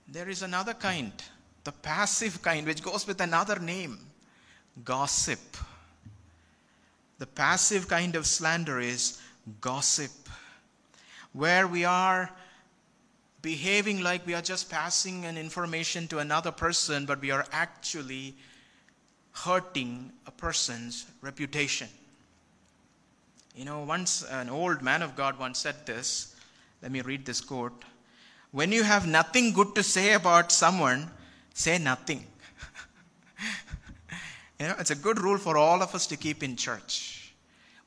There 0.07 0.29
is 0.29 0.43
another 0.43 0.75
kind, 0.75 1.13
the 1.65 1.73
passive 1.73 2.43
kind, 2.43 2.67
which 2.67 2.83
goes 2.83 3.07
with 3.07 3.21
another 3.21 3.59
name 3.59 3.99
gossip. 4.85 5.41
The 7.19 7.27
passive 7.27 7.89
kind 7.89 8.15
of 8.17 8.27
slander 8.27 8.79
is 8.81 9.21
gossip, 9.61 10.11
where 11.33 11.67
we 11.67 11.85
are 11.85 12.31
behaving 13.43 14.03
like 14.03 14.27
we 14.27 14.35
are 14.35 14.43
just 14.43 14.71
passing 14.71 15.25
an 15.25 15.39
information 15.39 16.09
to 16.09 16.19
another 16.19 16.51
person, 16.51 17.07
but 17.07 17.21
we 17.21 17.31
are 17.31 17.47
actually 17.53 18.35
hurting 19.33 20.13
a 20.27 20.31
person's 20.31 21.07
reputation. 21.23 21.89
You 23.55 23.65
know, 23.65 23.83
once 23.83 24.25
an 24.31 24.49
old 24.49 24.83
man 24.83 25.03
of 25.03 25.17
God 25.17 25.39
once 25.39 25.59
said 25.59 25.87
this. 25.87 26.35
Let 26.83 26.93
me 26.93 27.01
read 27.03 27.27
this 27.27 27.41
quote. 27.41 27.85
When 28.53 28.73
you 28.73 28.83
have 28.83 29.07
nothing 29.07 29.53
good 29.53 29.75
to 29.75 29.83
say 29.83 30.15
about 30.15 30.51
someone, 30.51 31.11
say 31.55 31.79
nothing. 31.79 32.27
you 34.59 34.67
know, 34.67 34.75
it's 34.79 34.91
a 34.91 34.97
good 34.97 35.21
rule 35.21 35.39
for 35.39 35.57
all 35.57 35.83
of 35.83 35.95
us 35.95 36.07
to 36.09 36.17
keep 36.17 36.43
in 36.43 36.57
church. 36.57 37.35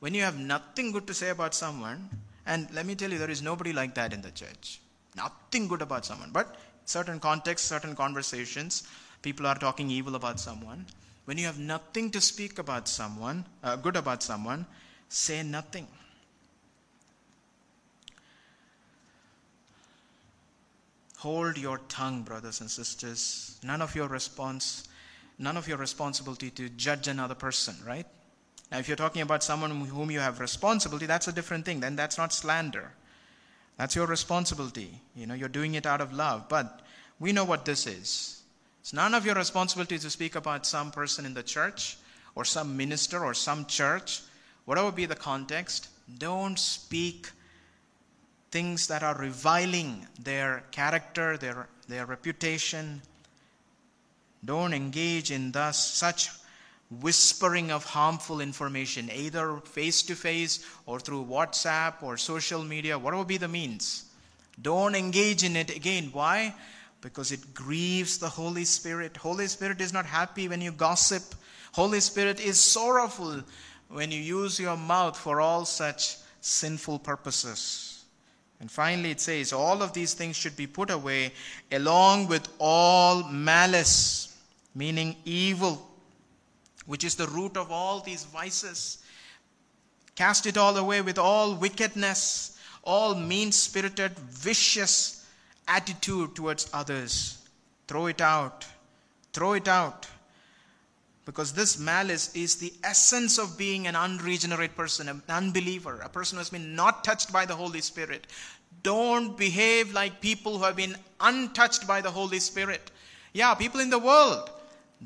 When 0.00 0.14
you 0.14 0.22
have 0.22 0.38
nothing 0.38 0.92
good 0.92 1.06
to 1.06 1.14
say 1.14 1.30
about 1.30 1.54
someone, 1.54 2.08
and 2.46 2.68
let 2.74 2.86
me 2.86 2.94
tell 2.94 3.10
you, 3.10 3.18
there 3.18 3.30
is 3.30 3.42
nobody 3.42 3.72
like 3.72 3.94
that 3.94 4.12
in 4.12 4.20
the 4.22 4.30
church. 4.30 4.80
Nothing 5.14 5.68
good 5.68 5.82
about 5.82 6.04
someone. 6.04 6.30
But 6.32 6.56
certain 6.84 7.20
contexts, 7.20 7.68
certain 7.68 7.94
conversations, 7.94 8.84
people 9.22 9.46
are 9.46 9.54
talking 9.54 9.90
evil 9.90 10.14
about 10.14 10.40
someone. 10.40 10.86
When 11.24 11.38
you 11.38 11.46
have 11.46 11.58
nothing 11.58 12.10
to 12.10 12.20
speak 12.20 12.58
about 12.58 12.88
someone, 12.88 13.46
uh, 13.62 13.76
good 13.76 13.96
about 13.96 14.22
someone, 14.22 14.66
say 15.08 15.42
nothing. 15.42 15.86
Hold 21.18 21.56
your 21.56 21.78
tongue, 21.88 22.22
brothers 22.22 22.60
and 22.60 22.70
sisters. 22.70 23.58
None 23.62 23.80
of 23.80 23.94
your 23.94 24.08
response, 24.08 24.86
none 25.38 25.56
of 25.56 25.66
your 25.66 25.78
responsibility 25.78 26.50
to 26.50 26.68
judge 26.68 27.08
another 27.08 27.34
person, 27.34 27.74
right? 27.86 28.06
Now, 28.70 28.78
if 28.78 28.88
you're 28.88 28.96
talking 28.96 29.22
about 29.22 29.42
someone 29.42 29.70
whom 29.86 30.10
you 30.10 30.20
have 30.20 30.40
responsibility, 30.40 31.06
that's 31.06 31.28
a 31.28 31.32
different 31.32 31.64
thing. 31.64 31.80
Then 31.80 31.96
that's 31.96 32.18
not 32.18 32.32
slander. 32.34 32.92
That's 33.76 33.96
your 33.96 34.06
responsibility. 34.06 35.00
You 35.16 35.26
know, 35.26 35.34
you're 35.34 35.48
doing 35.48 35.74
it 35.74 35.86
out 35.86 36.00
of 36.00 36.12
love. 36.12 36.48
But 36.48 36.80
we 37.18 37.32
know 37.32 37.44
what 37.44 37.64
this 37.64 37.86
is. 37.86 38.42
It's 38.80 38.92
none 38.92 39.14
of 39.14 39.24
your 39.24 39.34
responsibility 39.34 39.98
to 39.98 40.10
speak 40.10 40.34
about 40.34 40.66
some 40.66 40.90
person 40.90 41.24
in 41.26 41.34
the 41.34 41.42
church 41.42 41.96
or 42.34 42.44
some 42.44 42.76
minister 42.76 43.24
or 43.24 43.34
some 43.34 43.64
church, 43.66 44.20
whatever 44.64 44.92
be 44.92 45.06
the 45.06 45.14
context. 45.14 45.88
Don't 46.18 46.58
speak 46.58 47.30
things 48.50 48.86
that 48.88 49.02
are 49.02 49.16
reviling 49.16 50.06
their 50.22 50.64
character, 50.70 51.36
their, 51.36 51.68
their 51.88 52.06
reputation. 52.06 53.02
Don't 54.44 54.74
engage 54.74 55.30
in 55.30 55.50
thus 55.52 55.84
such 55.84 56.30
whispering 57.00 57.70
of 57.70 57.84
harmful 57.84 58.40
information, 58.40 59.10
either 59.14 59.56
face 59.64 60.02
to 60.02 60.14
face 60.14 60.64
or 60.86 61.00
through 61.00 61.24
WhatsApp 61.24 62.02
or 62.02 62.16
social 62.16 62.62
media, 62.62 62.98
whatever 62.98 63.24
be 63.24 63.36
the 63.36 63.48
means. 63.48 64.10
Don't 64.60 64.94
engage 64.94 65.42
in 65.42 65.56
it 65.56 65.74
again. 65.74 66.10
Why? 66.12 66.54
Because 67.00 67.32
it 67.32 67.54
grieves 67.54 68.18
the 68.18 68.28
Holy 68.28 68.64
Spirit. 68.64 69.16
Holy 69.16 69.46
Spirit 69.46 69.80
is 69.80 69.92
not 69.92 70.06
happy 70.06 70.48
when 70.48 70.60
you 70.60 70.72
gossip. 70.72 71.22
Holy 71.72 72.00
Spirit 72.00 72.40
is 72.40 72.58
sorrowful 72.58 73.42
when 73.88 74.10
you 74.10 74.20
use 74.20 74.58
your 74.58 74.76
mouth 74.76 75.18
for 75.18 75.40
all 75.40 75.64
such 75.64 76.16
sinful 76.40 77.00
purposes. 77.00 78.04
And 78.60 78.70
finally, 78.70 79.10
it 79.10 79.20
says, 79.20 79.52
all 79.52 79.82
of 79.82 79.92
these 79.92 80.14
things 80.14 80.36
should 80.36 80.56
be 80.56 80.66
put 80.66 80.90
away 80.90 81.32
along 81.72 82.28
with 82.28 82.48
all 82.58 83.24
malice, 83.24 84.36
meaning 84.74 85.16
evil, 85.24 85.86
which 86.86 87.04
is 87.04 87.14
the 87.14 87.26
root 87.28 87.56
of 87.56 87.70
all 87.70 88.00
these 88.00 88.24
vices. 88.24 88.98
Cast 90.14 90.46
it 90.46 90.56
all 90.56 90.76
away 90.76 91.00
with 91.00 91.18
all 91.18 91.54
wickedness, 91.54 92.58
all 92.82 93.14
mean 93.14 93.50
spirited, 93.52 94.18
vicious 94.18 95.26
attitude 95.66 96.34
towards 96.34 96.70
others. 96.72 97.38
Throw 97.88 98.06
it 98.06 98.20
out. 98.20 98.66
Throw 99.32 99.54
it 99.54 99.68
out. 99.68 100.06
Because 101.26 101.54
this 101.54 101.78
malice 101.78 102.34
is 102.36 102.56
the 102.56 102.72
essence 102.84 103.38
of 103.38 103.56
being 103.56 103.86
an 103.86 103.96
unregenerate 103.96 104.76
person, 104.76 105.08
an 105.08 105.22
unbeliever, 105.28 106.00
a 106.00 106.08
person 106.08 106.36
who 106.36 106.40
has 106.40 106.50
been 106.50 106.76
not 106.76 107.02
touched 107.02 107.32
by 107.32 107.46
the 107.46 107.56
Holy 107.56 107.80
Spirit. 107.80 108.26
Don't 108.82 109.36
behave 109.38 109.92
like 109.94 110.20
people 110.20 110.58
who 110.58 110.64
have 110.64 110.76
been 110.76 110.96
untouched 111.20 111.86
by 111.86 112.02
the 112.02 112.10
Holy 112.10 112.38
Spirit. 112.38 112.90
Yeah, 113.32 113.54
people 113.54 113.80
in 113.80 113.88
the 113.88 113.98
world, 113.98 114.50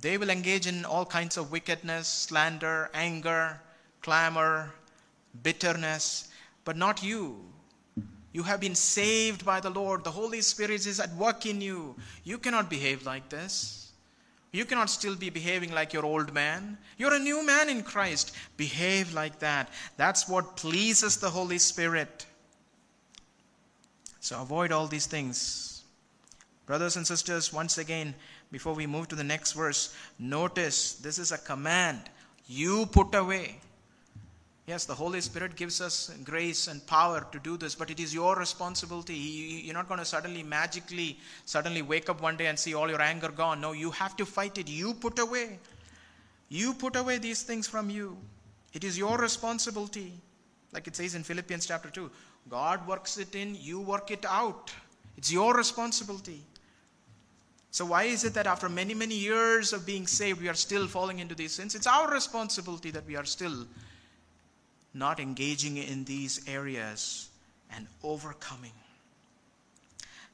they 0.01 0.17
will 0.17 0.31
engage 0.31 0.67
in 0.67 0.85
all 0.85 1.05
kinds 1.05 1.37
of 1.37 1.51
wickedness, 1.51 2.07
slander, 2.07 2.91
anger, 2.95 3.61
clamor, 4.01 4.73
bitterness, 5.43 6.29
but 6.65 6.77
not 6.77 7.03
you. 7.03 7.45
You 8.33 8.43
have 8.45 8.61
been 8.61 8.75
saved 8.75 9.45
by 9.45 9.59
the 9.61 9.71
Lord. 9.71 10.05
The 10.05 10.11
Holy 10.11 10.41
Spirit 10.41 10.87
is 10.87 11.01
at 11.01 11.13
work 11.15 11.47
in 11.47 11.61
you. 11.61 11.97
You 12.25 12.39
cannot 12.39 12.71
behave 12.71 13.05
like 13.05 13.29
this. 13.29 13.91
You 14.53 14.65
cannot 14.65 14.91
still 14.91 15.17
be 15.17 15.31
behaving 15.31 15.73
like 15.73 15.93
your 15.93 16.05
old 16.05 16.33
man. 16.33 16.79
You're 16.97 17.15
a 17.15 17.19
new 17.19 17.45
man 17.45 17.69
in 17.69 17.83
Christ. 17.83 18.35
Behave 18.57 19.13
like 19.13 19.41
that. 19.41 19.69
That's 19.97 20.29
what 20.29 20.57
pleases 20.57 21.17
the 21.17 21.31
Holy 21.31 21.59
Spirit. 21.59 22.27
So 24.21 24.41
avoid 24.41 24.73
all 24.73 24.87
these 24.87 25.07
things. 25.07 25.83
Brothers 26.67 26.97
and 26.97 27.07
sisters, 27.07 27.53
once 27.53 27.79
again, 27.79 28.15
before 28.51 28.75
we 28.75 28.87
move 28.87 29.09
to 29.09 29.15
the 29.15 29.25
next 29.25 29.53
verse, 29.53 29.95
notice 30.19 30.95
this 30.95 31.19
is 31.19 31.33
a 31.33 31.39
command. 31.39 32.01
You 32.47 32.87
put 32.87 33.15
away. 33.15 33.59
Yes, 34.67 34.85
the 34.85 34.95
Holy 34.95 35.21
Spirit 35.23 35.57
gives 35.57 35.81
us 35.81 36.11
grace 36.25 36.67
and 36.67 36.87
power 36.87 37.27
to 37.33 37.39
do 37.39 37.57
this, 37.57 37.75
but 37.75 37.91
it 37.91 38.01
is 38.01 38.13
your 38.13 38.37
responsibility. 38.37 39.15
You're 39.15 39.75
not 39.75 39.89
going 39.89 39.99
to 39.99 40.05
suddenly, 40.05 40.43
magically, 40.43 41.19
suddenly 41.47 41.81
wake 41.81 42.11
up 42.11 42.21
one 42.21 42.37
day 42.37 42.47
and 42.47 42.59
see 42.59 42.75
all 42.75 42.89
your 42.91 43.01
anger 43.01 43.31
gone. 43.31 43.63
No, 43.63 43.73
you 43.73 43.91
have 43.93 44.15
to 44.19 44.27
fight 44.27 44.59
it. 44.59 44.69
You 44.69 44.93
put 44.93 45.19
away. 45.19 45.59
You 46.51 46.75
put 46.75 46.97
away 46.97 47.17
these 47.17 47.43
things 47.43 47.67
from 47.67 47.89
you. 47.89 48.19
It 48.75 48.85
is 48.85 48.99
your 48.99 49.17
responsibility. 49.17 50.13
Like 50.73 50.87
it 50.87 50.97
says 50.97 51.15
in 51.15 51.23
Philippians 51.23 51.67
chapter 51.67 51.89
2 51.89 52.11
God 52.49 52.87
works 52.87 53.19
it 53.19 53.35
in, 53.35 53.57
you 53.59 53.81
work 53.81 54.11
it 54.11 54.25
out. 54.27 54.71
It's 55.17 55.33
your 55.33 55.55
responsibility. 55.55 56.43
So, 57.71 57.85
why 57.85 58.05
is 58.05 58.25
it 58.25 58.35
that 58.35 58.47
after 58.47 58.69
many, 58.69 58.95
many 58.95 59.15
years 59.15 59.73
of 59.73 59.85
being 59.85 60.07
saved, 60.07 60.41
we 60.41 60.49
are 60.49 60.55
still 60.55 60.87
falling 60.87 61.19
into 61.19 61.35
these 61.35 61.53
sins? 61.53 61.75
It's 61.75 61.87
our 61.87 62.11
responsibility 62.11 62.91
that 62.93 63.07
we 63.07 63.15
are 63.17 63.25
still 63.25 63.67
not 64.95 65.21
engaging 65.21 65.77
in 65.77 66.05
these 66.05 66.41
areas 66.49 67.29
and 67.71 67.87
overcoming. 68.03 68.73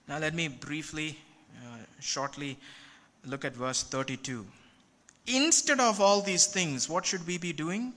Now, 0.08 0.18
let 0.18 0.34
me 0.34 0.48
briefly, 0.48 1.18
uh, 1.56 1.78
shortly 2.00 2.56
look 3.24 3.44
at 3.44 3.54
verse 3.54 3.82
32. 3.82 4.46
Instead 5.26 5.80
of 5.80 6.00
all 6.00 6.20
these 6.20 6.46
things, 6.46 6.88
what 6.88 7.06
should 7.06 7.26
we 7.26 7.38
be 7.38 7.52
doing? 7.52 7.92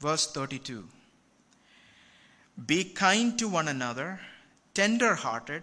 Verse 0.00 0.30
32 0.30 0.86
Be 2.66 2.84
kind 2.84 3.38
to 3.38 3.48
one 3.48 3.68
another, 3.68 4.20
tender 4.74 5.14
hearted, 5.14 5.62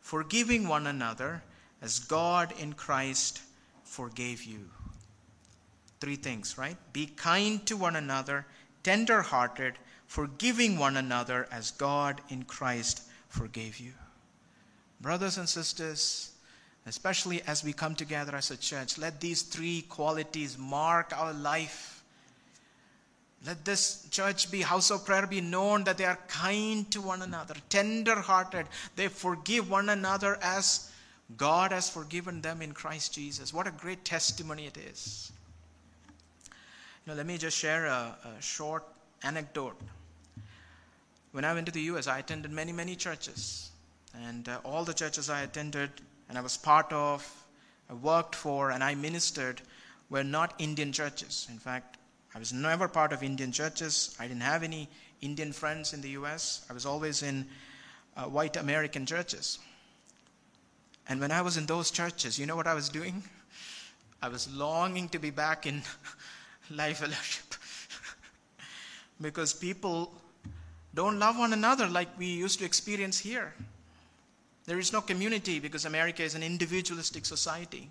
forgiving 0.00 0.68
one 0.68 0.86
another, 0.86 1.42
as 1.80 1.98
God 1.98 2.52
in 2.58 2.72
Christ 2.72 3.40
forgave 3.84 4.44
you. 4.44 4.70
Three 6.00 6.16
things, 6.16 6.56
right? 6.56 6.76
Be 6.92 7.06
kind 7.06 7.64
to 7.66 7.76
one 7.76 7.96
another, 7.96 8.46
tender 8.82 9.22
hearted, 9.22 9.74
forgiving 10.06 10.78
one 10.78 10.96
another, 10.96 11.48
as 11.50 11.72
God 11.72 12.20
in 12.28 12.44
Christ 12.44 13.02
forgave 13.28 13.78
you. 13.78 13.92
Brothers 15.00 15.38
and 15.38 15.48
sisters, 15.48 16.32
especially 16.86 17.42
as 17.42 17.62
we 17.62 17.72
come 17.72 17.94
together 17.94 18.34
as 18.34 18.50
a 18.50 18.56
church, 18.56 18.98
let 18.98 19.20
these 19.20 19.42
three 19.42 19.82
qualities 19.82 20.56
mark 20.58 21.12
our 21.16 21.32
life. 21.32 22.02
Let 23.46 23.64
this 23.64 24.06
church 24.10 24.50
be 24.50 24.62
house 24.62 24.90
of 24.90 25.04
prayer 25.04 25.26
be 25.26 25.40
known 25.40 25.84
that 25.84 25.98
they 25.98 26.04
are 26.04 26.18
kind 26.26 26.90
to 26.90 27.00
one 27.00 27.22
another, 27.22 27.54
tender 27.68 28.16
hearted. 28.16 28.66
They 28.96 29.08
forgive 29.08 29.70
one 29.70 29.88
another 29.88 30.38
as 30.42 30.87
God 31.36 31.72
has 31.72 31.90
forgiven 31.90 32.40
them 32.40 32.62
in 32.62 32.72
Christ 32.72 33.12
Jesus. 33.14 33.52
What 33.52 33.66
a 33.66 33.70
great 33.70 34.04
testimony 34.04 34.66
it 34.66 34.78
is. 34.78 35.32
Know, 37.08 37.14
let 37.14 37.24
me 37.24 37.38
just 37.38 37.56
share 37.56 37.86
a, 37.86 38.14
a 38.36 38.42
short 38.42 38.84
anecdote. 39.22 39.80
When 41.32 41.42
I 41.42 41.54
went 41.54 41.64
to 41.64 41.72
the 41.72 41.80
US, 41.82 42.06
I 42.06 42.18
attended 42.18 42.50
many, 42.50 42.70
many 42.70 42.96
churches. 42.96 43.70
And 44.26 44.46
uh, 44.46 44.60
all 44.62 44.84
the 44.84 44.92
churches 44.92 45.30
I 45.30 45.40
attended 45.40 45.90
and 46.28 46.36
I 46.36 46.42
was 46.42 46.58
part 46.58 46.92
of, 46.92 47.26
I 47.88 47.94
worked 47.94 48.34
for, 48.34 48.72
and 48.72 48.84
I 48.84 48.94
ministered 48.94 49.62
were 50.10 50.22
not 50.22 50.52
Indian 50.58 50.92
churches. 50.92 51.46
In 51.50 51.58
fact, 51.58 51.96
I 52.34 52.38
was 52.38 52.52
never 52.52 52.88
part 52.88 53.14
of 53.14 53.22
Indian 53.22 53.52
churches. 53.52 54.14
I 54.20 54.28
didn't 54.28 54.42
have 54.42 54.62
any 54.62 54.86
Indian 55.22 55.52
friends 55.52 55.94
in 55.94 56.02
the 56.02 56.10
US. 56.10 56.66
I 56.68 56.74
was 56.74 56.84
always 56.84 57.22
in 57.22 57.46
uh, 58.18 58.24
white 58.24 58.56
American 58.56 59.06
churches. 59.06 59.58
And 61.08 61.20
when 61.20 61.32
I 61.32 61.40
was 61.40 61.56
in 61.56 61.66
those 61.66 61.90
churches, 61.90 62.38
you 62.38 62.46
know 62.46 62.56
what 62.56 62.66
I 62.66 62.74
was 62.74 62.88
doing? 62.88 63.22
I 64.20 64.28
was 64.28 64.52
longing 64.52 65.08
to 65.10 65.18
be 65.18 65.30
back 65.30 65.66
in 65.66 65.82
life 66.70 66.98
fellowship. 66.98 67.54
because 69.20 69.54
people 69.54 70.12
don't 70.94 71.18
love 71.18 71.38
one 71.38 71.52
another 71.52 71.86
like 71.86 72.08
we 72.18 72.26
used 72.26 72.58
to 72.58 72.64
experience 72.64 73.18
here. 73.18 73.54
There 74.66 74.78
is 74.78 74.92
no 74.92 75.00
community 75.00 75.60
because 75.60 75.86
America 75.86 76.22
is 76.22 76.34
an 76.34 76.42
individualistic 76.42 77.24
society. 77.24 77.88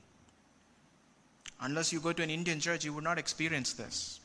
Unless 1.61 1.91
you 1.91 1.99
go 1.99 2.13
to 2.13 2.21
an 2.21 2.29
Indian 2.29 2.59
church, 2.59 2.85
you 2.85 2.93
would 2.93 3.03
not 3.03 3.17
experience 3.17 3.73
this. 3.73 4.19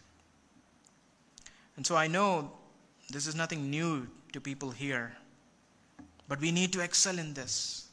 And 1.76 1.86
so 1.86 1.96
I 1.96 2.08
know 2.08 2.52
this 3.10 3.26
is 3.26 3.34
nothing 3.34 3.70
new 3.70 4.06
to 4.32 4.40
people 4.40 4.70
here, 4.70 5.16
but 6.28 6.40
we 6.40 6.52
need 6.52 6.72
to 6.74 6.80
excel 6.80 7.18
in 7.18 7.32
this. 7.32 7.86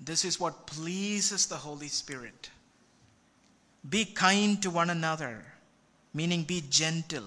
This 0.00 0.24
is 0.24 0.38
what 0.38 0.66
pleases 0.66 1.46
the 1.46 1.56
Holy 1.56 1.88
Spirit. 1.88 2.50
Be 3.88 4.04
kind 4.04 4.60
to 4.62 4.70
one 4.70 4.90
another, 4.90 5.44
meaning 6.14 6.44
be 6.44 6.62
gentle. 6.68 7.26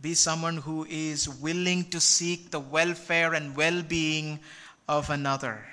Be 0.00 0.14
someone 0.14 0.58
who 0.58 0.86
is 0.88 1.28
willing 1.28 1.84
to 1.90 2.00
seek 2.00 2.50
the 2.50 2.60
welfare 2.60 3.34
and 3.34 3.56
well 3.56 3.82
being 3.82 4.38
of 4.88 5.10
another. 5.10 5.64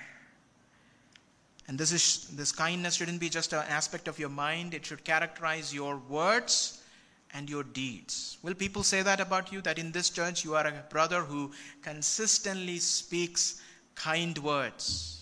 And 1.67 1.77
this, 1.77 1.91
is, 1.91 2.27
this 2.33 2.51
kindness 2.51 2.95
shouldn't 2.95 3.19
be 3.19 3.29
just 3.29 3.53
an 3.53 3.63
aspect 3.69 4.07
of 4.07 4.19
your 4.19 4.29
mind, 4.29 4.73
it 4.73 4.85
should 4.85 5.03
characterize 5.03 5.73
your 5.73 5.97
words 6.09 6.81
and 7.33 7.49
your 7.49 7.63
deeds. 7.63 8.37
Will 8.41 8.53
people 8.53 8.83
say 8.83 9.01
that 9.03 9.19
about 9.19 9.51
you? 9.51 9.61
That 9.61 9.79
in 9.79 9.91
this 9.91 10.09
church 10.09 10.43
you 10.43 10.55
are 10.55 10.67
a 10.67 10.85
brother 10.89 11.21
who 11.21 11.51
consistently 11.81 12.79
speaks 12.79 13.61
kind 13.95 14.37
words. 14.39 15.20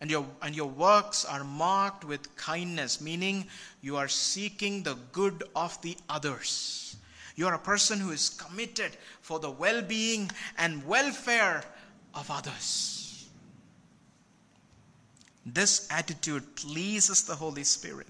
And 0.00 0.10
your, 0.10 0.26
and 0.40 0.56
your 0.56 0.68
works 0.68 1.24
are 1.24 1.44
marked 1.44 2.04
with 2.04 2.34
kindness, 2.36 3.00
meaning 3.00 3.46
you 3.82 3.96
are 3.96 4.08
seeking 4.08 4.82
the 4.82 4.96
good 5.12 5.44
of 5.54 5.80
the 5.82 5.96
others. 6.08 6.96
You 7.36 7.46
are 7.46 7.54
a 7.54 7.58
person 7.58 8.00
who 8.00 8.10
is 8.10 8.30
committed 8.30 8.96
for 9.20 9.38
the 9.38 9.50
well 9.50 9.82
being 9.82 10.30
and 10.58 10.86
welfare 10.86 11.62
of 12.14 12.30
others. 12.30 13.28
This 15.46 15.88
attitude 15.90 16.54
pleases 16.56 17.24
the 17.24 17.34
Holy 17.34 17.64
Spirit. 17.64 18.06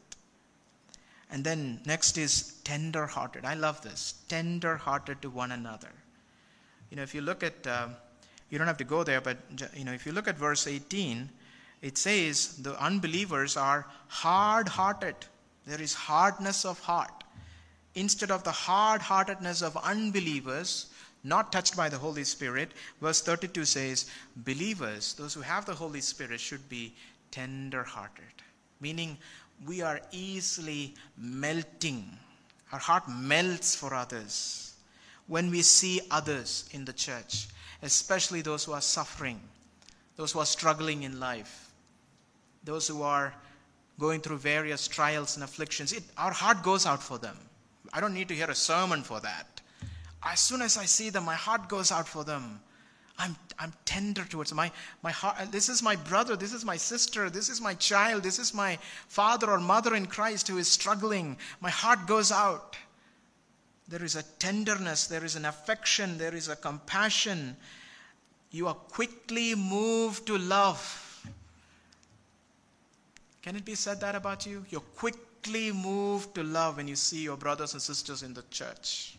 And 1.31 1.45
then 1.45 1.81
next 1.87 2.19
is 2.19 2.55
tender 2.65 3.07
hearted. 3.07 3.45
I 3.45 3.55
love 3.55 3.83
this. 3.83 4.15
Tender 4.29 4.77
hearted 4.77 5.23
to 5.23 5.31
one 5.31 5.53
another. 5.53 5.93
You 6.91 6.97
know, 6.97 7.03
if 7.03 7.15
you 7.15 7.21
look 7.21 7.45
at, 7.45 7.67
uh, 7.67 7.89
you 8.51 8.59
don't 8.59 8.67
have 8.67 8.79
to 8.79 8.85
go 8.85 9.05
there, 9.05 9.21
but, 9.21 9.39
you 9.75 9.85
know, 9.85 9.93
if 9.93 10.07
you 10.07 10.13
look 10.13 10.27
at 10.27 10.37
verse 10.37 10.67
18, 10.67 11.31
it 11.83 11.97
says 11.97 12.57
the 12.57 12.81
unbelievers 12.83 13.57
are 13.57 13.87
hard 14.09 14.69
hearted. 14.69 15.17
There 15.67 15.81
is 15.81 15.95
hardness 15.95 16.65
of 16.65 16.79
heart. 16.81 17.25
Instead 17.95 18.31
of 18.31 18.45
the 18.45 18.53
hard 18.53 19.01
heartedness 19.01 19.63
of 19.63 19.77
unbelievers, 19.79 20.87
not 21.25 21.53
touched 21.53 21.77
by 21.77 21.89
the 21.89 21.99
Holy 21.99 22.25
Spirit. 22.25 22.73
Verse 23.01 23.21
32 23.21 23.65
says, 23.65 24.11
Believers, 24.37 25.15
those 25.15 25.35
who 25.35 25.41
have 25.41 25.67
the 25.67 25.75
Holy 25.75 26.01
Spirit, 26.01 26.41
should 26.41 26.67
be 26.69 26.95
tender 27.31 27.83
hearted, 27.83 28.25
meaning 28.81 29.17
we 29.67 29.83
are 29.83 30.01
easily 30.13 30.95
melting. 31.19 32.09
Our 32.73 32.79
heart 32.79 33.09
melts 33.09 33.75
for 33.75 33.95
others 33.95 34.75
when 35.27 35.51
we 35.51 35.63
see 35.63 36.01
others 36.11 36.69
in 36.73 36.85
the 36.85 36.93
church, 36.93 37.49
especially 37.83 38.43
those 38.43 38.65
who 38.65 38.73
are 38.73 38.81
suffering, 38.81 39.41
those 40.17 40.33
who 40.33 40.39
are 40.39 40.47
struggling 40.47 41.03
in 41.03 41.21
life, 41.21 41.70
those 42.71 42.89
who 42.89 43.03
are 43.03 43.35
going 43.99 44.21
through 44.21 44.39
various 44.39 44.89
trials 44.89 45.37
and 45.37 45.45
afflictions. 45.45 45.93
It, 45.93 46.05
our 46.17 46.33
heart 46.33 46.63
goes 46.63 46.87
out 46.87 47.03
for 47.03 47.19
them. 47.19 47.37
I 47.93 48.01
don't 48.01 48.15
need 48.15 48.29
to 48.29 48.35
hear 48.35 48.51
a 48.51 48.55
sermon 48.55 49.03
for 49.03 49.21
that 49.21 49.61
as 50.23 50.41
soon 50.41 50.63
as 50.63 50.77
I 50.77 50.85
see 50.85 51.11
them, 51.11 51.25
my 51.25 51.35
heart 51.35 51.69
goes 51.69 51.91
out 51.91 52.07
for 52.07 52.25
them. 52.25 52.61
I'm, 53.19 53.37
I'm 53.59 53.73
tender 53.85 54.25
towards 54.25 54.51
them. 54.51 54.57
My, 54.57 54.71
my 55.03 55.11
heart, 55.11 55.37
uh, 55.39 55.45
this 55.47 55.69
is 55.69 55.83
my 55.83 55.97
brother, 55.97 56.37
this 56.37 56.53
is 56.53 56.65
my 56.65 56.77
sister, 56.77 57.29
this 57.29 57.49
is 57.49 57.61
my 57.61 57.75
child, 57.75 58.23
this 58.23 58.39
is 58.39 58.55
my 58.55 58.79
father 59.09 59.51
or 59.51 59.61
mother 59.61 59.95
in 59.95 60.07
Christ 60.07 60.49
who 60.49 60.59
is 60.59 60.69
struggling. 60.69 61.37
My 61.61 61.71
heart 61.71 62.07
goes 62.07 62.33
out. 62.33 62.77
There 63.89 64.03
is 64.05 64.17
a 64.17 64.23
tenderness, 64.23 65.07
there 65.07 65.25
is 65.25 65.37
an 65.37 65.45
affection, 65.45 66.17
there 66.17 66.35
is 66.35 66.49
a 66.49 66.57
compassion. 66.57 67.57
You 68.51 68.69
are 68.69 68.75
quickly 68.75 69.55
moved 69.55 70.27
to 70.27 70.39
love. 70.39 71.07
Can 73.43 73.57
it 73.57 73.65
be 73.65 73.75
said 73.75 74.01
that 74.01 74.15
about 74.15 74.47
you? 74.47 74.65
You're 74.69 74.81
quickly 74.81 75.73
moved 75.73 76.35
to 76.35 76.43
love 76.43 76.77
when 76.77 76.89
you 76.89 76.97
see 76.97 77.23
your 77.23 77.37
brothers 77.37 77.73
and 77.73 77.81
sisters 77.81 78.23
in 78.23 78.35
the 78.35 78.45
church. 78.51 79.17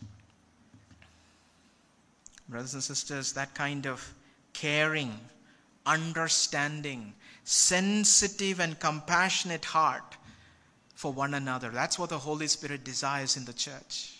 Brothers 2.48 2.74
and 2.74 2.82
sisters, 2.82 3.32
that 3.32 3.54
kind 3.54 3.86
of 3.86 4.14
caring, 4.52 5.18
understanding, 5.86 7.14
sensitive, 7.44 8.60
and 8.60 8.78
compassionate 8.78 9.64
heart 9.64 10.16
for 10.94 11.12
one 11.12 11.34
another. 11.34 11.70
That's 11.70 11.98
what 11.98 12.10
the 12.10 12.18
Holy 12.18 12.46
Spirit 12.46 12.84
desires 12.84 13.36
in 13.36 13.44
the 13.44 13.52
church. 13.52 14.14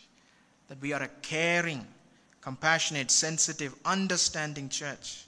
That 0.68 0.80
we 0.80 0.92
are 0.92 1.02
a 1.02 1.08
caring, 1.20 1.86
compassionate, 2.40 3.10
sensitive, 3.10 3.74
understanding 3.84 4.68
church. 4.68 5.26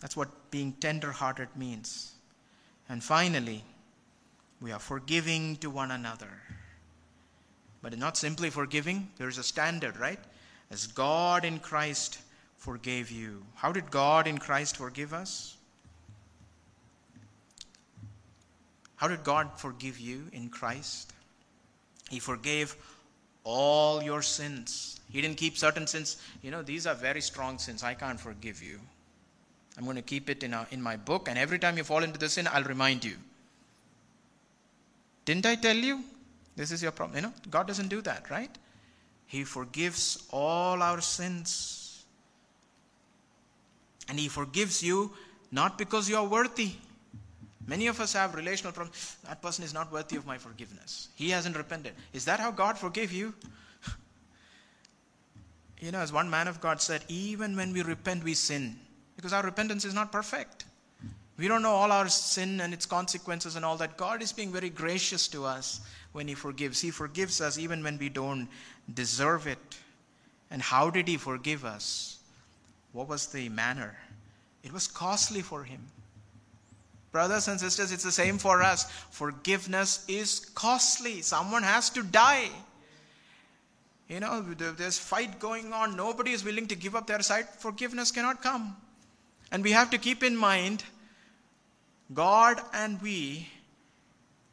That's 0.00 0.16
what 0.16 0.50
being 0.50 0.72
tender 0.80 1.12
hearted 1.12 1.48
means. 1.56 2.15
And 2.88 3.02
finally, 3.02 3.64
we 4.60 4.72
are 4.72 4.78
forgiving 4.78 5.56
to 5.56 5.70
one 5.70 5.90
another. 5.90 6.30
But 7.82 7.96
not 7.98 8.16
simply 8.16 8.50
forgiving, 8.50 9.10
there's 9.16 9.38
a 9.38 9.42
standard, 9.42 9.96
right? 9.96 10.20
as 10.70 10.86
God 10.86 11.44
in 11.44 11.58
Christ 11.58 12.18
forgave 12.56 13.10
you. 13.10 13.42
How 13.54 13.72
did 13.72 13.90
God 13.90 14.26
in 14.26 14.38
Christ 14.38 14.76
forgive 14.76 15.12
us? 15.12 15.56
How 18.96 19.08
did 19.08 19.22
God 19.24 19.50
forgive 19.58 20.00
you 20.00 20.24
in 20.32 20.48
Christ? 20.48 21.12
He 22.08 22.18
forgave 22.18 22.76
all 23.44 24.02
your 24.02 24.22
sins. 24.22 25.00
He 25.10 25.20
didn't 25.20 25.36
keep 25.36 25.56
certain 25.56 25.86
sins. 25.86 26.16
You 26.42 26.50
know, 26.50 26.62
these 26.62 26.86
are 26.86 26.94
very 26.94 27.20
strong 27.20 27.58
sins. 27.58 27.82
I 27.82 27.94
can't 27.94 28.18
forgive 28.18 28.62
you. 28.62 28.80
I'm 29.76 29.84
going 29.84 29.96
to 29.96 30.02
keep 30.02 30.30
it 30.30 30.42
in, 30.42 30.54
a, 30.54 30.66
in 30.70 30.80
my 30.80 30.96
book, 30.96 31.28
and 31.28 31.38
every 31.38 31.58
time 31.58 31.76
you 31.76 31.84
fall 31.84 32.02
into 32.02 32.18
the 32.18 32.28
sin, 32.28 32.48
I'll 32.50 32.64
remind 32.64 33.04
you. 33.04 33.16
Didn't 35.26 35.44
I 35.44 35.56
tell 35.56 35.76
you? 35.76 36.02
This 36.54 36.70
is 36.70 36.82
your 36.82 36.92
problem. 36.92 37.16
You 37.16 37.22
know, 37.22 37.32
God 37.50 37.66
doesn't 37.66 37.88
do 37.88 38.00
that, 38.02 38.30
right? 38.30 38.50
He 39.26 39.44
forgives 39.44 40.24
all 40.30 40.82
our 40.82 41.00
sins. 41.02 42.04
And 44.08 44.18
He 44.18 44.28
forgives 44.28 44.82
you 44.82 45.12
not 45.52 45.76
because 45.76 46.08
you 46.08 46.16
are 46.16 46.26
worthy. 46.26 46.72
Many 47.66 47.88
of 47.88 48.00
us 48.00 48.12
have 48.14 48.34
relational 48.34 48.72
problems. 48.72 49.16
That 49.24 49.42
person 49.42 49.64
is 49.64 49.74
not 49.74 49.92
worthy 49.92 50.16
of 50.16 50.24
my 50.24 50.38
forgiveness. 50.38 51.08
He 51.16 51.30
hasn't 51.30 51.56
repented. 51.56 51.94
Is 52.12 52.24
that 52.24 52.40
how 52.40 52.52
God 52.52 52.78
forgave 52.78 53.12
you? 53.12 53.34
you 55.80 55.90
know, 55.90 55.98
as 55.98 56.12
one 56.12 56.30
man 56.30 56.46
of 56.46 56.60
God 56.60 56.80
said, 56.80 57.02
even 57.08 57.56
when 57.56 57.72
we 57.72 57.82
repent, 57.82 58.22
we 58.22 58.34
sin 58.34 58.78
because 59.16 59.32
our 59.32 59.42
repentance 59.42 59.84
is 59.84 59.94
not 59.94 60.12
perfect. 60.12 60.64
We 61.38 61.48
don't 61.48 61.62
know 61.62 61.72
all 61.72 61.92
our 61.92 62.08
sin 62.08 62.60
and 62.60 62.72
its 62.72 62.86
consequences 62.86 63.56
and 63.56 63.64
all 63.64 63.76
that. 63.76 63.96
God 63.96 64.22
is 64.22 64.32
being 64.32 64.52
very 64.52 64.70
gracious 64.70 65.28
to 65.28 65.44
us 65.44 65.80
when 66.12 66.28
He 66.28 66.34
forgives. 66.34 66.80
He 66.80 66.90
forgives 66.90 67.40
us 67.40 67.58
even 67.58 67.82
when 67.82 67.98
we 67.98 68.08
don't 68.08 68.48
deserve 68.94 69.46
it. 69.46 69.78
And 70.50 70.62
how 70.62 70.88
did 70.88 71.08
He 71.08 71.16
forgive 71.16 71.64
us? 71.64 72.18
What 72.92 73.08
was 73.08 73.26
the 73.26 73.48
manner? 73.50 73.96
It 74.62 74.72
was 74.72 74.86
costly 74.86 75.42
for 75.42 75.64
Him. 75.64 75.80
Brothers 77.12 77.48
and 77.48 77.58
sisters, 77.60 77.92
it's 77.92 78.04
the 78.04 78.12
same 78.12 78.38
for 78.38 78.62
us. 78.62 78.90
Forgiveness 79.10 80.04
is 80.08 80.50
costly. 80.54 81.22
Someone 81.22 81.62
has 81.62 81.90
to 81.90 82.02
die. 82.02 82.48
You 84.08 84.20
know, 84.20 84.40
there's 84.40 84.98
fight 84.98 85.38
going 85.38 85.72
on. 85.72 85.96
Nobody 85.96 86.32
is 86.32 86.44
willing 86.44 86.66
to 86.68 86.76
give 86.76 86.94
up 86.94 87.06
their 87.06 87.22
side. 87.22 87.48
Forgiveness 87.58 88.10
cannot 88.10 88.42
come. 88.42 88.76
And 89.50 89.62
we 89.62 89.72
have 89.72 89.90
to 89.90 89.98
keep 89.98 90.22
in 90.22 90.36
mind 90.36 90.84
God 92.12 92.60
and 92.72 93.00
we 93.02 93.48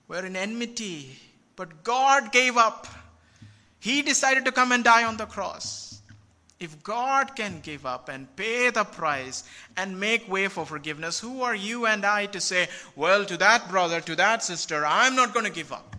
were 0.07 0.25
in 0.25 0.35
enmity, 0.35 1.17
but 1.55 1.83
God 1.83 2.31
gave 2.31 2.57
up. 2.57 2.87
He 3.79 4.01
decided 4.01 4.45
to 4.45 4.51
come 4.51 4.71
and 4.71 4.83
die 4.83 5.03
on 5.03 5.17
the 5.17 5.25
cross. 5.25 6.01
If 6.59 6.81
God 6.81 7.35
can 7.35 7.59
give 7.59 7.85
up 7.85 8.07
and 8.09 8.33
pay 8.35 8.69
the 8.69 8.85
price 8.85 9.43
and 9.75 9.99
make 9.99 10.31
way 10.31 10.47
for 10.47 10.65
forgiveness, 10.65 11.19
who 11.19 11.41
are 11.41 11.55
you 11.55 11.85
and 11.85 12.05
I 12.05 12.27
to 12.27 12.39
say, 12.39 12.69
well, 12.95 13.25
to 13.25 13.35
that 13.37 13.69
brother, 13.69 13.99
to 14.01 14.15
that 14.15 14.43
sister, 14.43 14.85
I'm 14.85 15.15
not 15.15 15.33
going 15.33 15.45
to 15.45 15.51
give 15.51 15.73
up? 15.73 15.95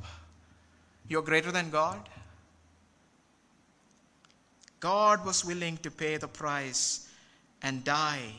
You're 1.07 1.23
greater 1.23 1.53
than 1.53 1.71
God? 1.71 2.09
God 4.81 5.25
was 5.25 5.45
willing 5.45 5.77
to 5.79 5.91
pay 5.91 6.17
the 6.17 6.29
price 6.29 7.09
and 7.63 7.85
die 7.85 8.33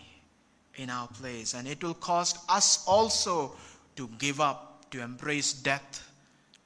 in 0.78 0.90
our 0.90 1.08
place. 1.08 1.54
And 1.54 1.68
it 1.68 1.84
will 1.84 1.94
cost 1.94 2.38
us 2.50 2.84
also 2.88 3.56
to 3.96 4.10
give 4.18 4.42
up, 4.42 4.90
to 4.92 5.02
embrace 5.02 5.54
death, 5.54 6.10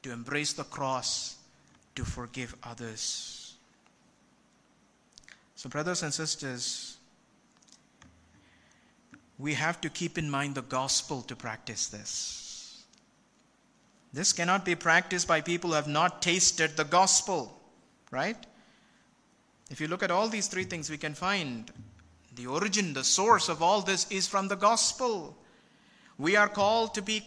to 0.03 0.11
embrace 0.11 0.53
the 0.53 0.63
cross, 0.63 1.37
to 1.95 2.05
forgive 2.05 2.55
others. 2.63 3.55
So, 5.55 5.69
brothers 5.69 6.03
and 6.03 6.13
sisters, 6.13 6.97
we 9.37 9.53
have 9.53 9.81
to 9.81 9.89
keep 9.89 10.17
in 10.17 10.29
mind 10.29 10.55
the 10.55 10.61
gospel 10.61 11.21
to 11.23 11.35
practice 11.35 11.87
this. 11.87 12.83
This 14.11 14.33
cannot 14.33 14.65
be 14.65 14.75
practiced 14.75 15.27
by 15.27 15.41
people 15.41 15.71
who 15.71 15.75
have 15.75 15.87
not 15.87 16.21
tasted 16.21 16.75
the 16.75 16.83
gospel, 16.83 17.61
right? 18.11 18.37
If 19.69 19.79
you 19.79 19.87
look 19.87 20.01
at 20.01 20.11
all 20.11 20.27
these 20.27 20.47
three 20.47 20.63
things, 20.63 20.89
we 20.89 20.97
can 20.97 21.13
find 21.13 21.71
the 22.35 22.47
origin, 22.47 22.93
the 22.93 23.03
source 23.03 23.49
of 23.49 23.61
all 23.61 23.81
this 23.81 24.09
is 24.11 24.27
from 24.27 24.47
the 24.47 24.55
gospel. 24.55 25.37
We 26.17 26.35
are 26.35 26.49
called 26.49 26.93
to 26.95 27.01
be 27.01 27.25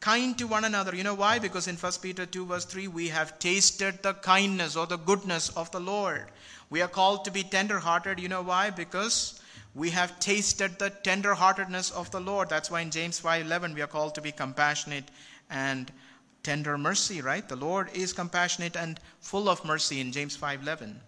kind 0.00 0.36
to 0.38 0.46
one 0.46 0.64
another. 0.64 0.94
You 0.94 1.04
know 1.04 1.14
why? 1.14 1.38
Because 1.38 1.68
in 1.68 1.76
1 1.76 1.92
Peter 2.02 2.26
2, 2.26 2.46
verse 2.46 2.64
3, 2.64 2.88
we 2.88 3.08
have 3.08 3.38
tasted 3.38 4.02
the 4.02 4.14
kindness 4.14 4.76
or 4.76 4.86
the 4.86 4.96
goodness 4.96 5.50
of 5.50 5.70
the 5.70 5.80
Lord. 5.80 6.26
We 6.70 6.82
are 6.82 6.88
called 6.88 7.24
to 7.26 7.30
be 7.30 7.42
tender 7.42 7.78
hearted. 7.78 8.18
You 8.18 8.28
know 8.28 8.42
why? 8.42 8.70
Because 8.70 9.40
we 9.74 9.90
have 9.90 10.18
tasted 10.18 10.78
the 10.78 10.90
tender 10.90 11.34
heartedness 11.34 11.90
of 11.90 12.10
the 12.10 12.20
Lord. 12.20 12.48
That's 12.48 12.70
why 12.70 12.80
in 12.80 12.90
James 12.90 13.20
5:11 13.20 13.74
we 13.74 13.82
are 13.82 13.86
called 13.86 14.14
to 14.14 14.22
be 14.22 14.32
compassionate 14.32 15.10
and 15.48 15.92
tender 16.42 16.78
mercy, 16.78 17.20
right? 17.20 17.46
The 17.46 17.56
Lord 17.56 17.90
is 17.92 18.12
compassionate 18.12 18.76
and 18.76 18.98
full 19.20 19.48
of 19.48 19.64
mercy 19.64 20.00
in 20.00 20.12
James 20.12 20.36
5:11. 20.36 21.00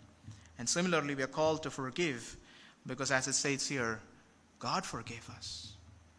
And 0.59 0.69
similarly 0.69 1.15
we 1.15 1.23
are 1.23 1.29
called 1.39 1.63
to 1.63 1.71
forgive 1.71 2.37
because 2.87 3.11
as 3.11 3.29
it 3.29 3.35
says 3.35 3.67
here, 3.69 4.01
God 4.59 4.85
forgave 4.85 5.29
us. 5.31 5.73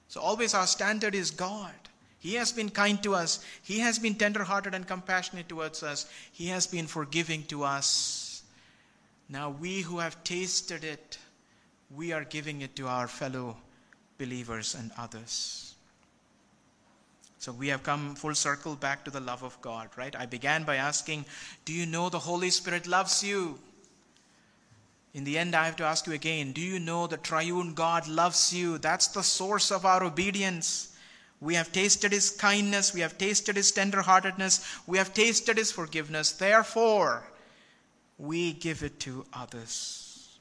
So 0.07 0.21
always 0.21 0.53
our 0.53 0.67
standard 0.67 1.15
is 1.15 1.31
God. 1.31 1.71
He 2.19 2.35
has 2.35 2.51
been 2.51 2.69
kind 2.69 3.01
to 3.03 3.15
us. 3.15 3.43
He 3.63 3.79
has 3.79 3.99
been 3.99 4.15
tender-hearted 4.15 4.73
and 4.73 4.87
compassionate 4.87 5.49
towards 5.49 5.83
us. 5.83 6.09
He 6.31 6.47
has 6.47 6.67
been 6.67 6.87
forgiving 6.87 7.43
to 7.45 7.63
us. 7.63 8.43
Now 9.27 9.49
we 9.49 9.81
who 9.81 9.99
have 9.99 10.23
tasted 10.23 10.83
it, 10.83 11.17
we 11.93 12.13
are 12.13 12.23
giving 12.23 12.61
it 12.61 12.75
to 12.77 12.87
our 12.87 13.07
fellow 13.07 13.57
believers 14.17 14.75
and 14.75 14.91
others. 14.97 15.75
So 17.39 17.51
we 17.51 17.67
have 17.67 17.83
come 17.83 18.15
full 18.15 18.35
circle 18.35 18.75
back 18.75 19.03
to 19.03 19.11
the 19.11 19.19
love 19.19 19.43
of 19.43 19.59
God, 19.61 19.89
right? 19.97 20.15
I 20.15 20.25
began 20.25 20.63
by 20.63 20.77
asking, 20.77 21.25
do 21.65 21.73
you 21.73 21.85
know 21.85 22.07
the 22.07 22.19
Holy 22.19 22.49
Spirit 22.49 22.87
loves 22.87 23.21
you? 23.21 23.59
In 25.13 25.23
the 25.23 25.37
end, 25.37 25.55
I 25.55 25.65
have 25.65 25.75
to 25.75 25.83
ask 25.83 26.07
you 26.07 26.13
again 26.13 26.53
do 26.53 26.61
you 26.61 26.79
know 26.79 27.07
the 27.07 27.17
triune 27.17 27.73
God 27.73 28.07
loves 28.07 28.53
you? 28.53 28.77
That's 28.77 29.07
the 29.07 29.21
source 29.21 29.71
of 29.71 29.85
our 29.85 30.03
obedience. 30.03 30.89
We 31.39 31.55
have 31.55 31.71
tasted 31.73 32.13
his 32.13 32.31
kindness, 32.31 32.93
we 32.93 33.01
have 33.01 33.17
tasted 33.17 33.57
his 33.57 33.71
tenderheartedness, 33.73 34.79
we 34.87 34.97
have 34.97 35.13
tasted 35.13 35.57
his 35.57 35.73
forgiveness. 35.73 36.31
Therefore, 36.31 37.23
we 38.17 38.53
give 38.53 38.81
it 38.81 38.99
to 39.01 39.25
others. 39.33 40.39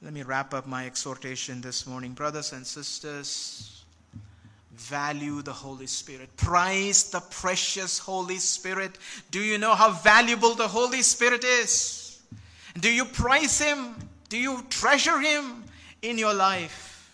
Let 0.00 0.12
me 0.12 0.22
wrap 0.22 0.54
up 0.54 0.68
my 0.68 0.86
exhortation 0.86 1.60
this 1.60 1.88
morning. 1.88 2.12
Brothers 2.12 2.52
and 2.52 2.64
sisters, 2.64 3.84
value 4.76 5.42
the 5.42 5.52
Holy 5.52 5.88
Spirit. 5.88 6.34
Prize 6.36 7.10
the 7.10 7.20
precious 7.20 7.98
Holy 7.98 8.38
Spirit. 8.38 8.96
Do 9.32 9.40
you 9.40 9.58
know 9.58 9.74
how 9.74 9.90
valuable 9.90 10.54
the 10.54 10.68
Holy 10.68 11.02
Spirit 11.02 11.42
is? 11.42 11.97
Do 12.78 12.92
you 12.92 13.04
prize 13.04 13.58
Him? 13.58 13.96
Do 14.28 14.38
you 14.38 14.64
treasure 14.70 15.18
Him 15.18 15.64
in 16.02 16.18
your 16.18 16.34
life? 16.34 17.10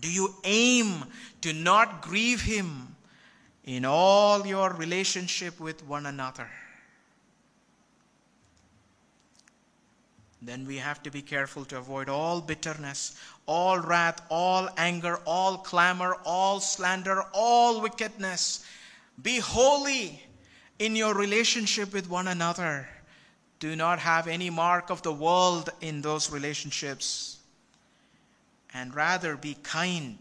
Do 0.00 0.10
you 0.10 0.34
aim 0.44 1.04
to 1.42 1.52
not 1.52 2.02
grieve 2.02 2.42
Him 2.42 2.96
in 3.64 3.84
all 3.84 4.46
your 4.46 4.72
relationship 4.72 5.60
with 5.60 5.84
one 5.86 6.06
another? 6.06 6.48
Then 10.40 10.66
we 10.66 10.76
have 10.76 11.02
to 11.02 11.10
be 11.10 11.20
careful 11.20 11.64
to 11.66 11.78
avoid 11.78 12.08
all 12.08 12.40
bitterness, 12.40 13.18
all 13.46 13.80
wrath, 13.80 14.22
all 14.30 14.68
anger, 14.76 15.20
all 15.26 15.58
clamor, 15.58 16.16
all 16.24 16.60
slander, 16.60 17.24
all 17.32 17.80
wickedness. 17.80 18.64
Be 19.20 19.40
holy 19.40 20.22
in 20.78 20.94
your 20.94 21.12
relationship 21.14 21.92
with 21.92 22.08
one 22.08 22.28
another. 22.28 22.88
Do 23.60 23.74
not 23.74 23.98
have 23.98 24.28
any 24.28 24.50
mark 24.50 24.90
of 24.90 25.02
the 25.02 25.12
world 25.12 25.70
in 25.80 26.00
those 26.00 26.30
relationships. 26.30 27.38
And 28.72 28.94
rather 28.94 29.36
be 29.36 29.56
kind, 29.62 30.18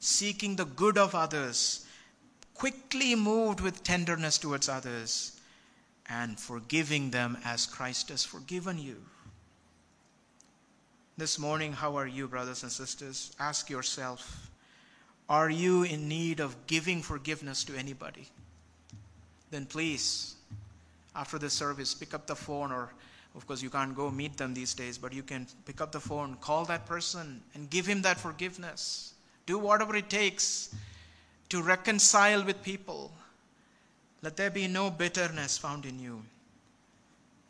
seeking 0.00 0.56
the 0.56 0.64
good 0.64 0.98
of 0.98 1.14
others, 1.14 1.86
quickly 2.54 3.14
moved 3.14 3.60
with 3.60 3.84
tenderness 3.84 4.38
towards 4.38 4.68
others, 4.68 5.40
and 6.08 6.38
forgiving 6.38 7.10
them 7.10 7.38
as 7.44 7.66
Christ 7.66 8.08
has 8.08 8.24
forgiven 8.24 8.78
you. 8.78 8.96
This 11.16 11.38
morning, 11.38 11.72
how 11.72 11.96
are 11.96 12.06
you, 12.06 12.26
brothers 12.26 12.64
and 12.64 12.72
sisters? 12.72 13.34
Ask 13.38 13.70
yourself 13.70 14.50
Are 15.28 15.48
you 15.48 15.84
in 15.84 16.08
need 16.08 16.40
of 16.40 16.66
giving 16.66 17.02
forgiveness 17.02 17.62
to 17.64 17.76
anybody? 17.76 18.28
Then 19.50 19.66
please 19.66 20.33
after 21.14 21.38
the 21.38 21.50
service, 21.50 21.94
pick 21.94 22.14
up 22.14 22.26
the 22.26 22.36
phone, 22.36 22.72
or 22.72 22.92
of 23.34 23.46
course, 23.46 23.62
you 23.62 23.70
can't 23.70 23.94
go 23.94 24.10
meet 24.10 24.36
them 24.36 24.54
these 24.54 24.74
days, 24.74 24.96
but 24.96 25.12
you 25.12 25.22
can 25.22 25.46
pick 25.64 25.80
up 25.80 25.92
the 25.92 26.00
phone, 26.00 26.36
call 26.40 26.64
that 26.66 26.86
person, 26.86 27.40
and 27.54 27.68
give 27.68 27.86
him 27.86 28.02
that 28.02 28.18
forgiveness. 28.18 29.14
Do 29.46 29.58
whatever 29.58 29.96
it 29.96 30.08
takes 30.08 30.74
to 31.48 31.62
reconcile 31.62 32.44
with 32.44 32.62
people. 32.62 33.12
Let 34.22 34.36
there 34.36 34.50
be 34.50 34.68
no 34.68 34.90
bitterness 34.90 35.58
found 35.58 35.84
in 35.84 35.98
you. 35.98 36.22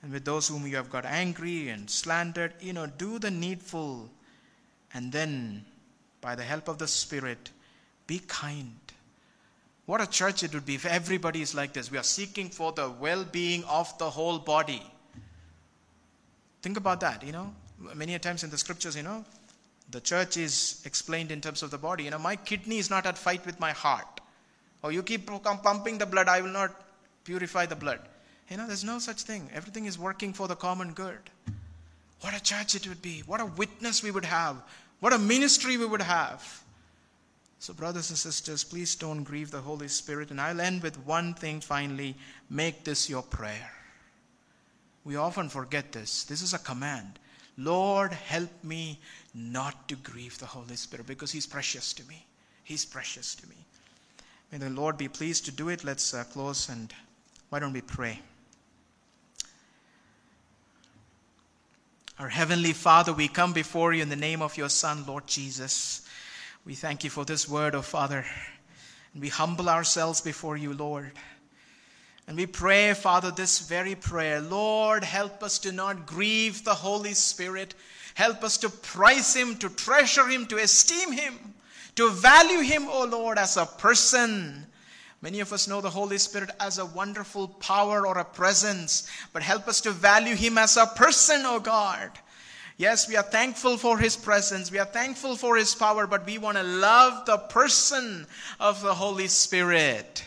And 0.03 0.13
with 0.13 0.25
those 0.25 0.49
whom 0.49 0.67
you 0.67 0.77
have 0.77 0.91
got 0.91 1.05
angry 1.05 1.69
and 1.69 1.89
slandered, 1.89 2.53
you 2.61 2.73
know, 2.73 2.87
do 2.87 3.19
the 3.19 3.31
needful. 3.31 4.11
And 4.93 5.13
then, 5.13 5.65
by 6.21 6.35
the 6.35 6.43
help 6.43 6.69
of 6.69 6.79
the 6.79 6.89
Spirit, 6.89 7.51
be 8.07 8.19
kind 8.27 8.75
what 9.87 10.01
a 10.01 10.07
church 10.07 10.43
it 10.43 10.55
would 10.55 10.65
be 10.65 10.75
if 10.75 10.87
everybody 10.87 11.43
is 11.43 11.55
like 11.55 11.73
this. 11.73 11.91
We 11.91 11.99
are 11.99 12.05
seeking 12.05 12.49
for 12.49 12.73
the 12.73 12.91
well 12.91 13.25
being 13.25 13.65
of 13.65 13.97
the 13.99 14.09
whole 14.09 14.39
body. 14.39 14.83
Think 16.63 16.77
about 16.79 17.01
that, 17.01 17.23
you 17.23 17.33
know. 17.33 17.53
Many 17.95 18.19
times 18.19 18.45
in 18.45 18.51
the 18.51 18.57
scriptures, 18.57 18.97
you 18.97 19.03
know, 19.03 19.25
the 19.91 20.01
church 20.01 20.39
is 20.39 20.81
explained 20.87 21.31
in 21.31 21.41
terms 21.41 21.63
of 21.63 21.71
the 21.71 21.77
body. 21.77 22.05
You 22.05 22.11
know, 22.11 22.19
my 22.19 22.37
kidney 22.37 22.79
is 22.79 22.89
not 22.89 23.05
at 23.05 23.19
fight 23.19 23.45
with 23.45 23.61
my 23.61 23.73
heart. 23.73 24.21
Or 24.83 24.91
you 24.91 25.03
keep 25.03 25.27
pumping 25.27 25.99
the 25.99 26.07
blood, 26.07 26.29
I 26.29 26.41
will 26.41 26.51
not 26.51 26.71
purify 27.25 27.67
the 27.67 27.77
blood. 27.77 28.01
You 28.51 28.57
know, 28.57 28.67
there's 28.67 28.85
no 28.85 28.99
such 28.99 29.23
thing. 29.23 29.51
Everything 29.55 29.85
is 29.85 29.99
working 29.99 30.33
for 30.33 30.49
the 30.49 30.57
common 30.57 30.93
good. 30.93 31.19
What 32.21 32.35
a 32.35 32.43
church 32.43 32.75
it 32.75 32.89
would 32.89 33.03
be. 33.03 33.23
What 33.27 33.41
a 33.41 33.47
witness 33.47 34.03
we 34.03 34.11
would 34.11 34.25
have. 34.25 34.57
What 35.01 35.13
a 35.13 35.19
ministry 35.19 35.77
we 35.77 35.85
would 35.85 36.03
have. 36.03 36.64
So, 37.65 37.73
brothers 37.73 38.11
and 38.11 38.19
sisters, 38.19 38.63
please 38.63 38.95
don't 38.95 39.25
grieve 39.25 39.51
the 39.51 39.63
Holy 39.63 39.89
Spirit. 39.89 40.31
And 40.31 40.39
I'll 40.39 40.61
end 40.61 40.83
with 40.83 40.99
one 41.07 41.33
thing 41.33 41.63
finally 41.63 42.15
make 42.51 42.85
this 42.85 43.09
your 43.09 43.23
prayer. 43.23 43.73
We 45.03 45.17
often 45.17 45.49
forget 45.49 45.91
this. 45.91 46.25
This 46.25 46.43
is 46.43 46.53
a 46.53 46.59
command. 46.59 47.19
Lord, 47.57 48.13
help 48.13 48.51
me 48.63 49.01
not 49.33 49.89
to 49.89 49.97
grieve 49.97 50.39
the 50.39 50.45
Holy 50.45 50.77
Spirit 50.77 51.07
because 51.07 51.33
He's 51.33 51.47
precious 51.47 51.95
to 51.95 52.05
me. 52.07 52.27
He's 52.65 52.85
precious 52.85 53.35
to 53.37 53.49
me. 53.49 53.57
May 54.53 54.59
the 54.59 54.69
Lord 54.69 54.99
be 54.99 55.09
pleased 55.09 55.47
to 55.47 55.51
do 55.51 55.71
it. 55.71 55.85
Let's 55.85 56.13
uh, 56.13 56.25
close 56.25 56.69
and 56.69 56.93
why 57.49 57.61
don't 57.61 57.73
we 57.73 57.81
pray? 57.81 58.21
Our 62.19 62.29
Heavenly 62.29 62.75
Father, 62.75 63.15
we 63.15 63.27
come 63.27 63.55
before 63.55 63.95
you 63.95 64.03
in 64.03 64.11
the 64.11 64.17
name 64.17 64.43
of 64.43 64.59
your 64.59 64.69
Son, 64.69 65.07
Lord 65.07 65.27
Jesus. 65.27 66.03
We 66.67 66.75
thank 66.75 67.05
you 67.05 67.11
for 67.11 67.27
this 67.27 67.47
word, 67.47 67.75
O 67.75 67.81
oh 67.81 67.83
Father. 67.83 68.25
And 69.13 69.21
we 69.21 69.29
humble 69.29 69.69
ourselves 69.69 70.23
before 70.23 70.57
you, 70.57 70.73
Lord. 70.73 71.13
And 72.27 72.39
we 72.39 72.47
pray, 72.47 72.95
Father, 72.95 73.31
this 73.31 73.59
very 73.59 73.95
prayer 73.95 74.41
Lord, 74.41 75.05
help 75.05 75.43
us 75.43 75.59
to 75.59 75.73
not 75.73 76.07
grieve 76.07 76.65
the 76.65 76.73
Holy 76.73 77.13
Spirit. 77.13 77.75
Help 78.15 78.43
us 78.43 78.57
to 78.59 78.71
prize 78.71 79.37
Him, 79.37 79.57
to 79.57 79.69
treasure 79.69 80.27
Him, 80.27 80.47
to 80.47 80.57
esteem 80.57 81.13
Him, 81.13 81.35
to 81.97 82.11
value 82.11 82.61
Him, 82.61 82.85
O 82.89 83.03
oh 83.03 83.05
Lord, 83.05 83.37
as 83.37 83.59
a 83.59 83.67
person. 83.67 84.67
Many 85.21 85.41
of 85.41 85.53
us 85.53 85.69
know 85.69 85.83
the 85.83 85.91
Holy 85.91 86.17
Spirit 86.17 86.49
as 86.61 86.79
a 86.79 86.87
wonderful 86.87 87.49
power 87.49 88.07
or 88.07 88.17
a 88.17 88.25
presence, 88.25 89.07
but 89.35 89.43
help 89.43 89.69
us 89.69 89.83
to 89.83 89.91
value 89.91 90.35
Him 90.35 90.57
as 90.57 90.79
a 90.79 90.87
person, 90.87 91.43
O 91.45 91.57
oh 91.57 91.61
God. 91.61 92.11
Yes, 92.77 93.09
we 93.09 93.17
are 93.17 93.23
thankful 93.23 93.77
for 93.77 93.99
His 93.99 94.17
presence. 94.17 94.71
We 94.73 94.81
are 94.81 94.85
thankful 94.85 95.37
for 95.37 95.57
His 95.57 95.77
power, 95.77 96.09
but 96.09 96.27
we 96.27 96.39
want 96.39 96.57
to 96.57 96.65
love 96.65 97.25
the 97.25 97.39
person 97.39 98.27
of 98.59 98.83
the 98.83 98.95
Holy 98.95 99.29
Spirit 99.29 100.25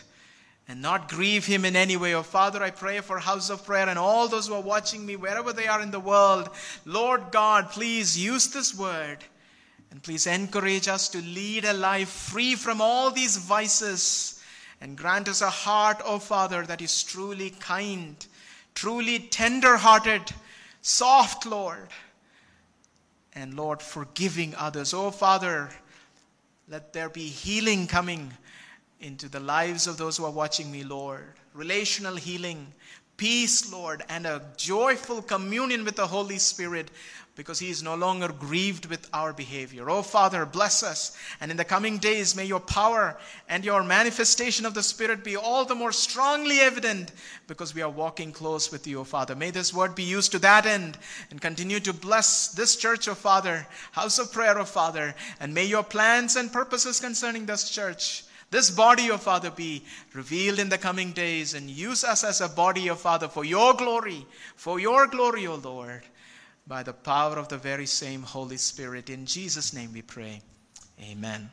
and 0.70 0.82
not 0.82 1.10
grieve 1.10 1.46
Him 1.46 1.66
in 1.66 1.76
any 1.76 1.98
way. 1.98 2.16
Oh, 2.16 2.24
Father, 2.24 2.64
I 2.64 2.70
pray 2.70 3.02
for 3.02 3.20
House 3.20 3.50
of 3.50 3.66
Prayer 3.66 3.90
and 3.90 4.00
all 4.00 4.30
those 4.30 4.48
who 4.48 4.54
are 4.54 4.62
watching 4.62 5.06
me, 5.06 5.18
wherever 5.18 5.52
they 5.52 5.68
are 5.68 5.82
in 5.82 5.92
the 5.92 6.00
world. 6.00 6.50
Lord 6.86 7.32
God, 7.32 7.70
please 7.70 8.18
use 8.18 8.48
this 8.48 8.74
word 8.74 9.18
and 9.92 10.02
please 10.02 10.26
encourage 10.26 10.88
us 10.88 11.10
to 11.10 11.18
lead 11.18 11.66
a 11.66 11.74
life 11.74 12.10
free 12.10 12.56
from 12.56 12.80
all 12.80 13.12
these 13.12 13.36
vices 13.36 14.42
and 14.80 14.98
grant 14.98 15.28
us 15.28 15.42
a 15.42 15.50
heart, 15.50 16.02
oh 16.06 16.20
Father, 16.20 16.66
that 16.66 16.82
is 16.82 17.04
truly 17.04 17.50
kind, 17.50 18.26
truly 18.74 19.20
tender 19.20 19.76
hearted, 19.76 20.22
soft, 20.82 21.46
Lord 21.46 21.90
and 23.38 23.56
Lord, 23.56 23.82
forgiving 23.82 24.56
others. 24.58 24.94
Oh, 24.94 25.12
Father, 25.12 25.70
let 26.68 26.92
there 26.92 27.10
be 27.10 27.28
healing 27.28 27.86
coming 27.86 28.34
into 29.00 29.30
the 29.30 29.40
lives 29.40 29.86
of 29.86 29.98
those 29.98 30.18
who 30.18 30.26
are 30.26 30.32
watching 30.32 30.72
me, 30.72 30.84
Lord. 30.84 31.34
Relational 31.54 32.16
healing, 32.16 32.74
peace, 33.16 33.72
Lord, 33.72 34.04
and 34.10 34.26
a 34.26 34.42
joyful 34.58 35.22
communion 35.22 35.86
with 35.86 35.96
the 35.96 36.08
Holy 36.08 36.40
Spirit 36.40 36.90
because 37.38 37.60
he 37.60 37.70
is 37.70 37.84
no 37.84 37.94
longer 37.94 38.30
grieved 38.30 38.88
with 38.88 39.08
our 39.14 39.32
behavior. 39.32 39.92
Oh, 39.92 40.02
Father, 40.02 40.44
bless 40.44 40.82
us. 40.82 41.16
And 41.40 41.52
in 41.52 41.58
the 41.58 41.64
coming 41.64 42.00
days, 42.00 42.36
may 42.36 42.46
your 42.46 42.60
power 42.60 43.16
and 43.48 43.64
your 43.64 43.84
manifestation 43.84 44.66
of 44.66 44.74
the 44.74 44.82
Spirit 44.82 45.24
be 45.24 45.38
all 45.38 45.64
the 45.64 45.76
more 45.76 45.92
strongly 45.92 46.60
evident 46.60 47.12
because 47.46 47.76
we 47.76 47.84
are 47.84 47.92
walking 47.92 48.32
close 48.32 48.72
with 48.72 48.88
you, 48.88 49.02
oh, 49.02 49.04
Father. 49.04 49.36
May 49.36 49.52
this 49.52 49.72
word 49.72 49.94
be 49.94 50.04
used 50.04 50.32
to 50.32 50.40
that 50.40 50.66
end 50.66 50.98
and 51.30 51.40
continue 51.40 51.80
to 51.82 51.94
bless 51.94 52.48
this 52.48 52.76
church, 52.76 53.08
oh, 53.08 53.14
Father, 53.14 53.68
house 53.92 54.18
of 54.18 54.34
prayer, 54.34 54.58
oh, 54.58 54.66
Father. 54.66 55.14
And 55.40 55.54
may 55.54 55.66
your 55.66 55.84
plans 55.84 56.36
and 56.36 56.52
purposes 56.52 57.00
concerning 57.00 57.46
this 57.46 57.70
church 57.70 58.24
this 58.50 58.70
body, 58.70 59.12
of 59.12 59.22
Father, 59.22 59.52
be 59.52 59.84
revealed 60.14 60.58
in 60.58 60.70
the 60.70 60.78
coming 60.78 61.12
days 61.12 61.54
and 61.54 61.70
use 61.70 62.06
us 62.06 62.24
as 62.24 62.40
a 62.40 62.48
body, 62.48 62.88
of 62.88 62.98
Father, 62.98 63.28
for 63.28 63.44
your 63.44 63.74
glory, 63.74 64.26
for 64.56 64.80
your 64.80 65.06
glory, 65.06 65.46
O 65.48 65.56
Lord 65.56 66.02
by 66.68 66.84
the 66.84 66.94
power 66.94 67.38
of 67.38 67.48
the 67.48 67.58
very 67.58 67.86
same 67.86 68.24
Holy 68.24 68.58
Spirit. 68.58 69.10
In 69.10 69.26
Jesus' 69.26 69.74
name 69.74 69.94
we 69.94 70.02
pray. 70.02 70.42
Amen. 71.02 71.50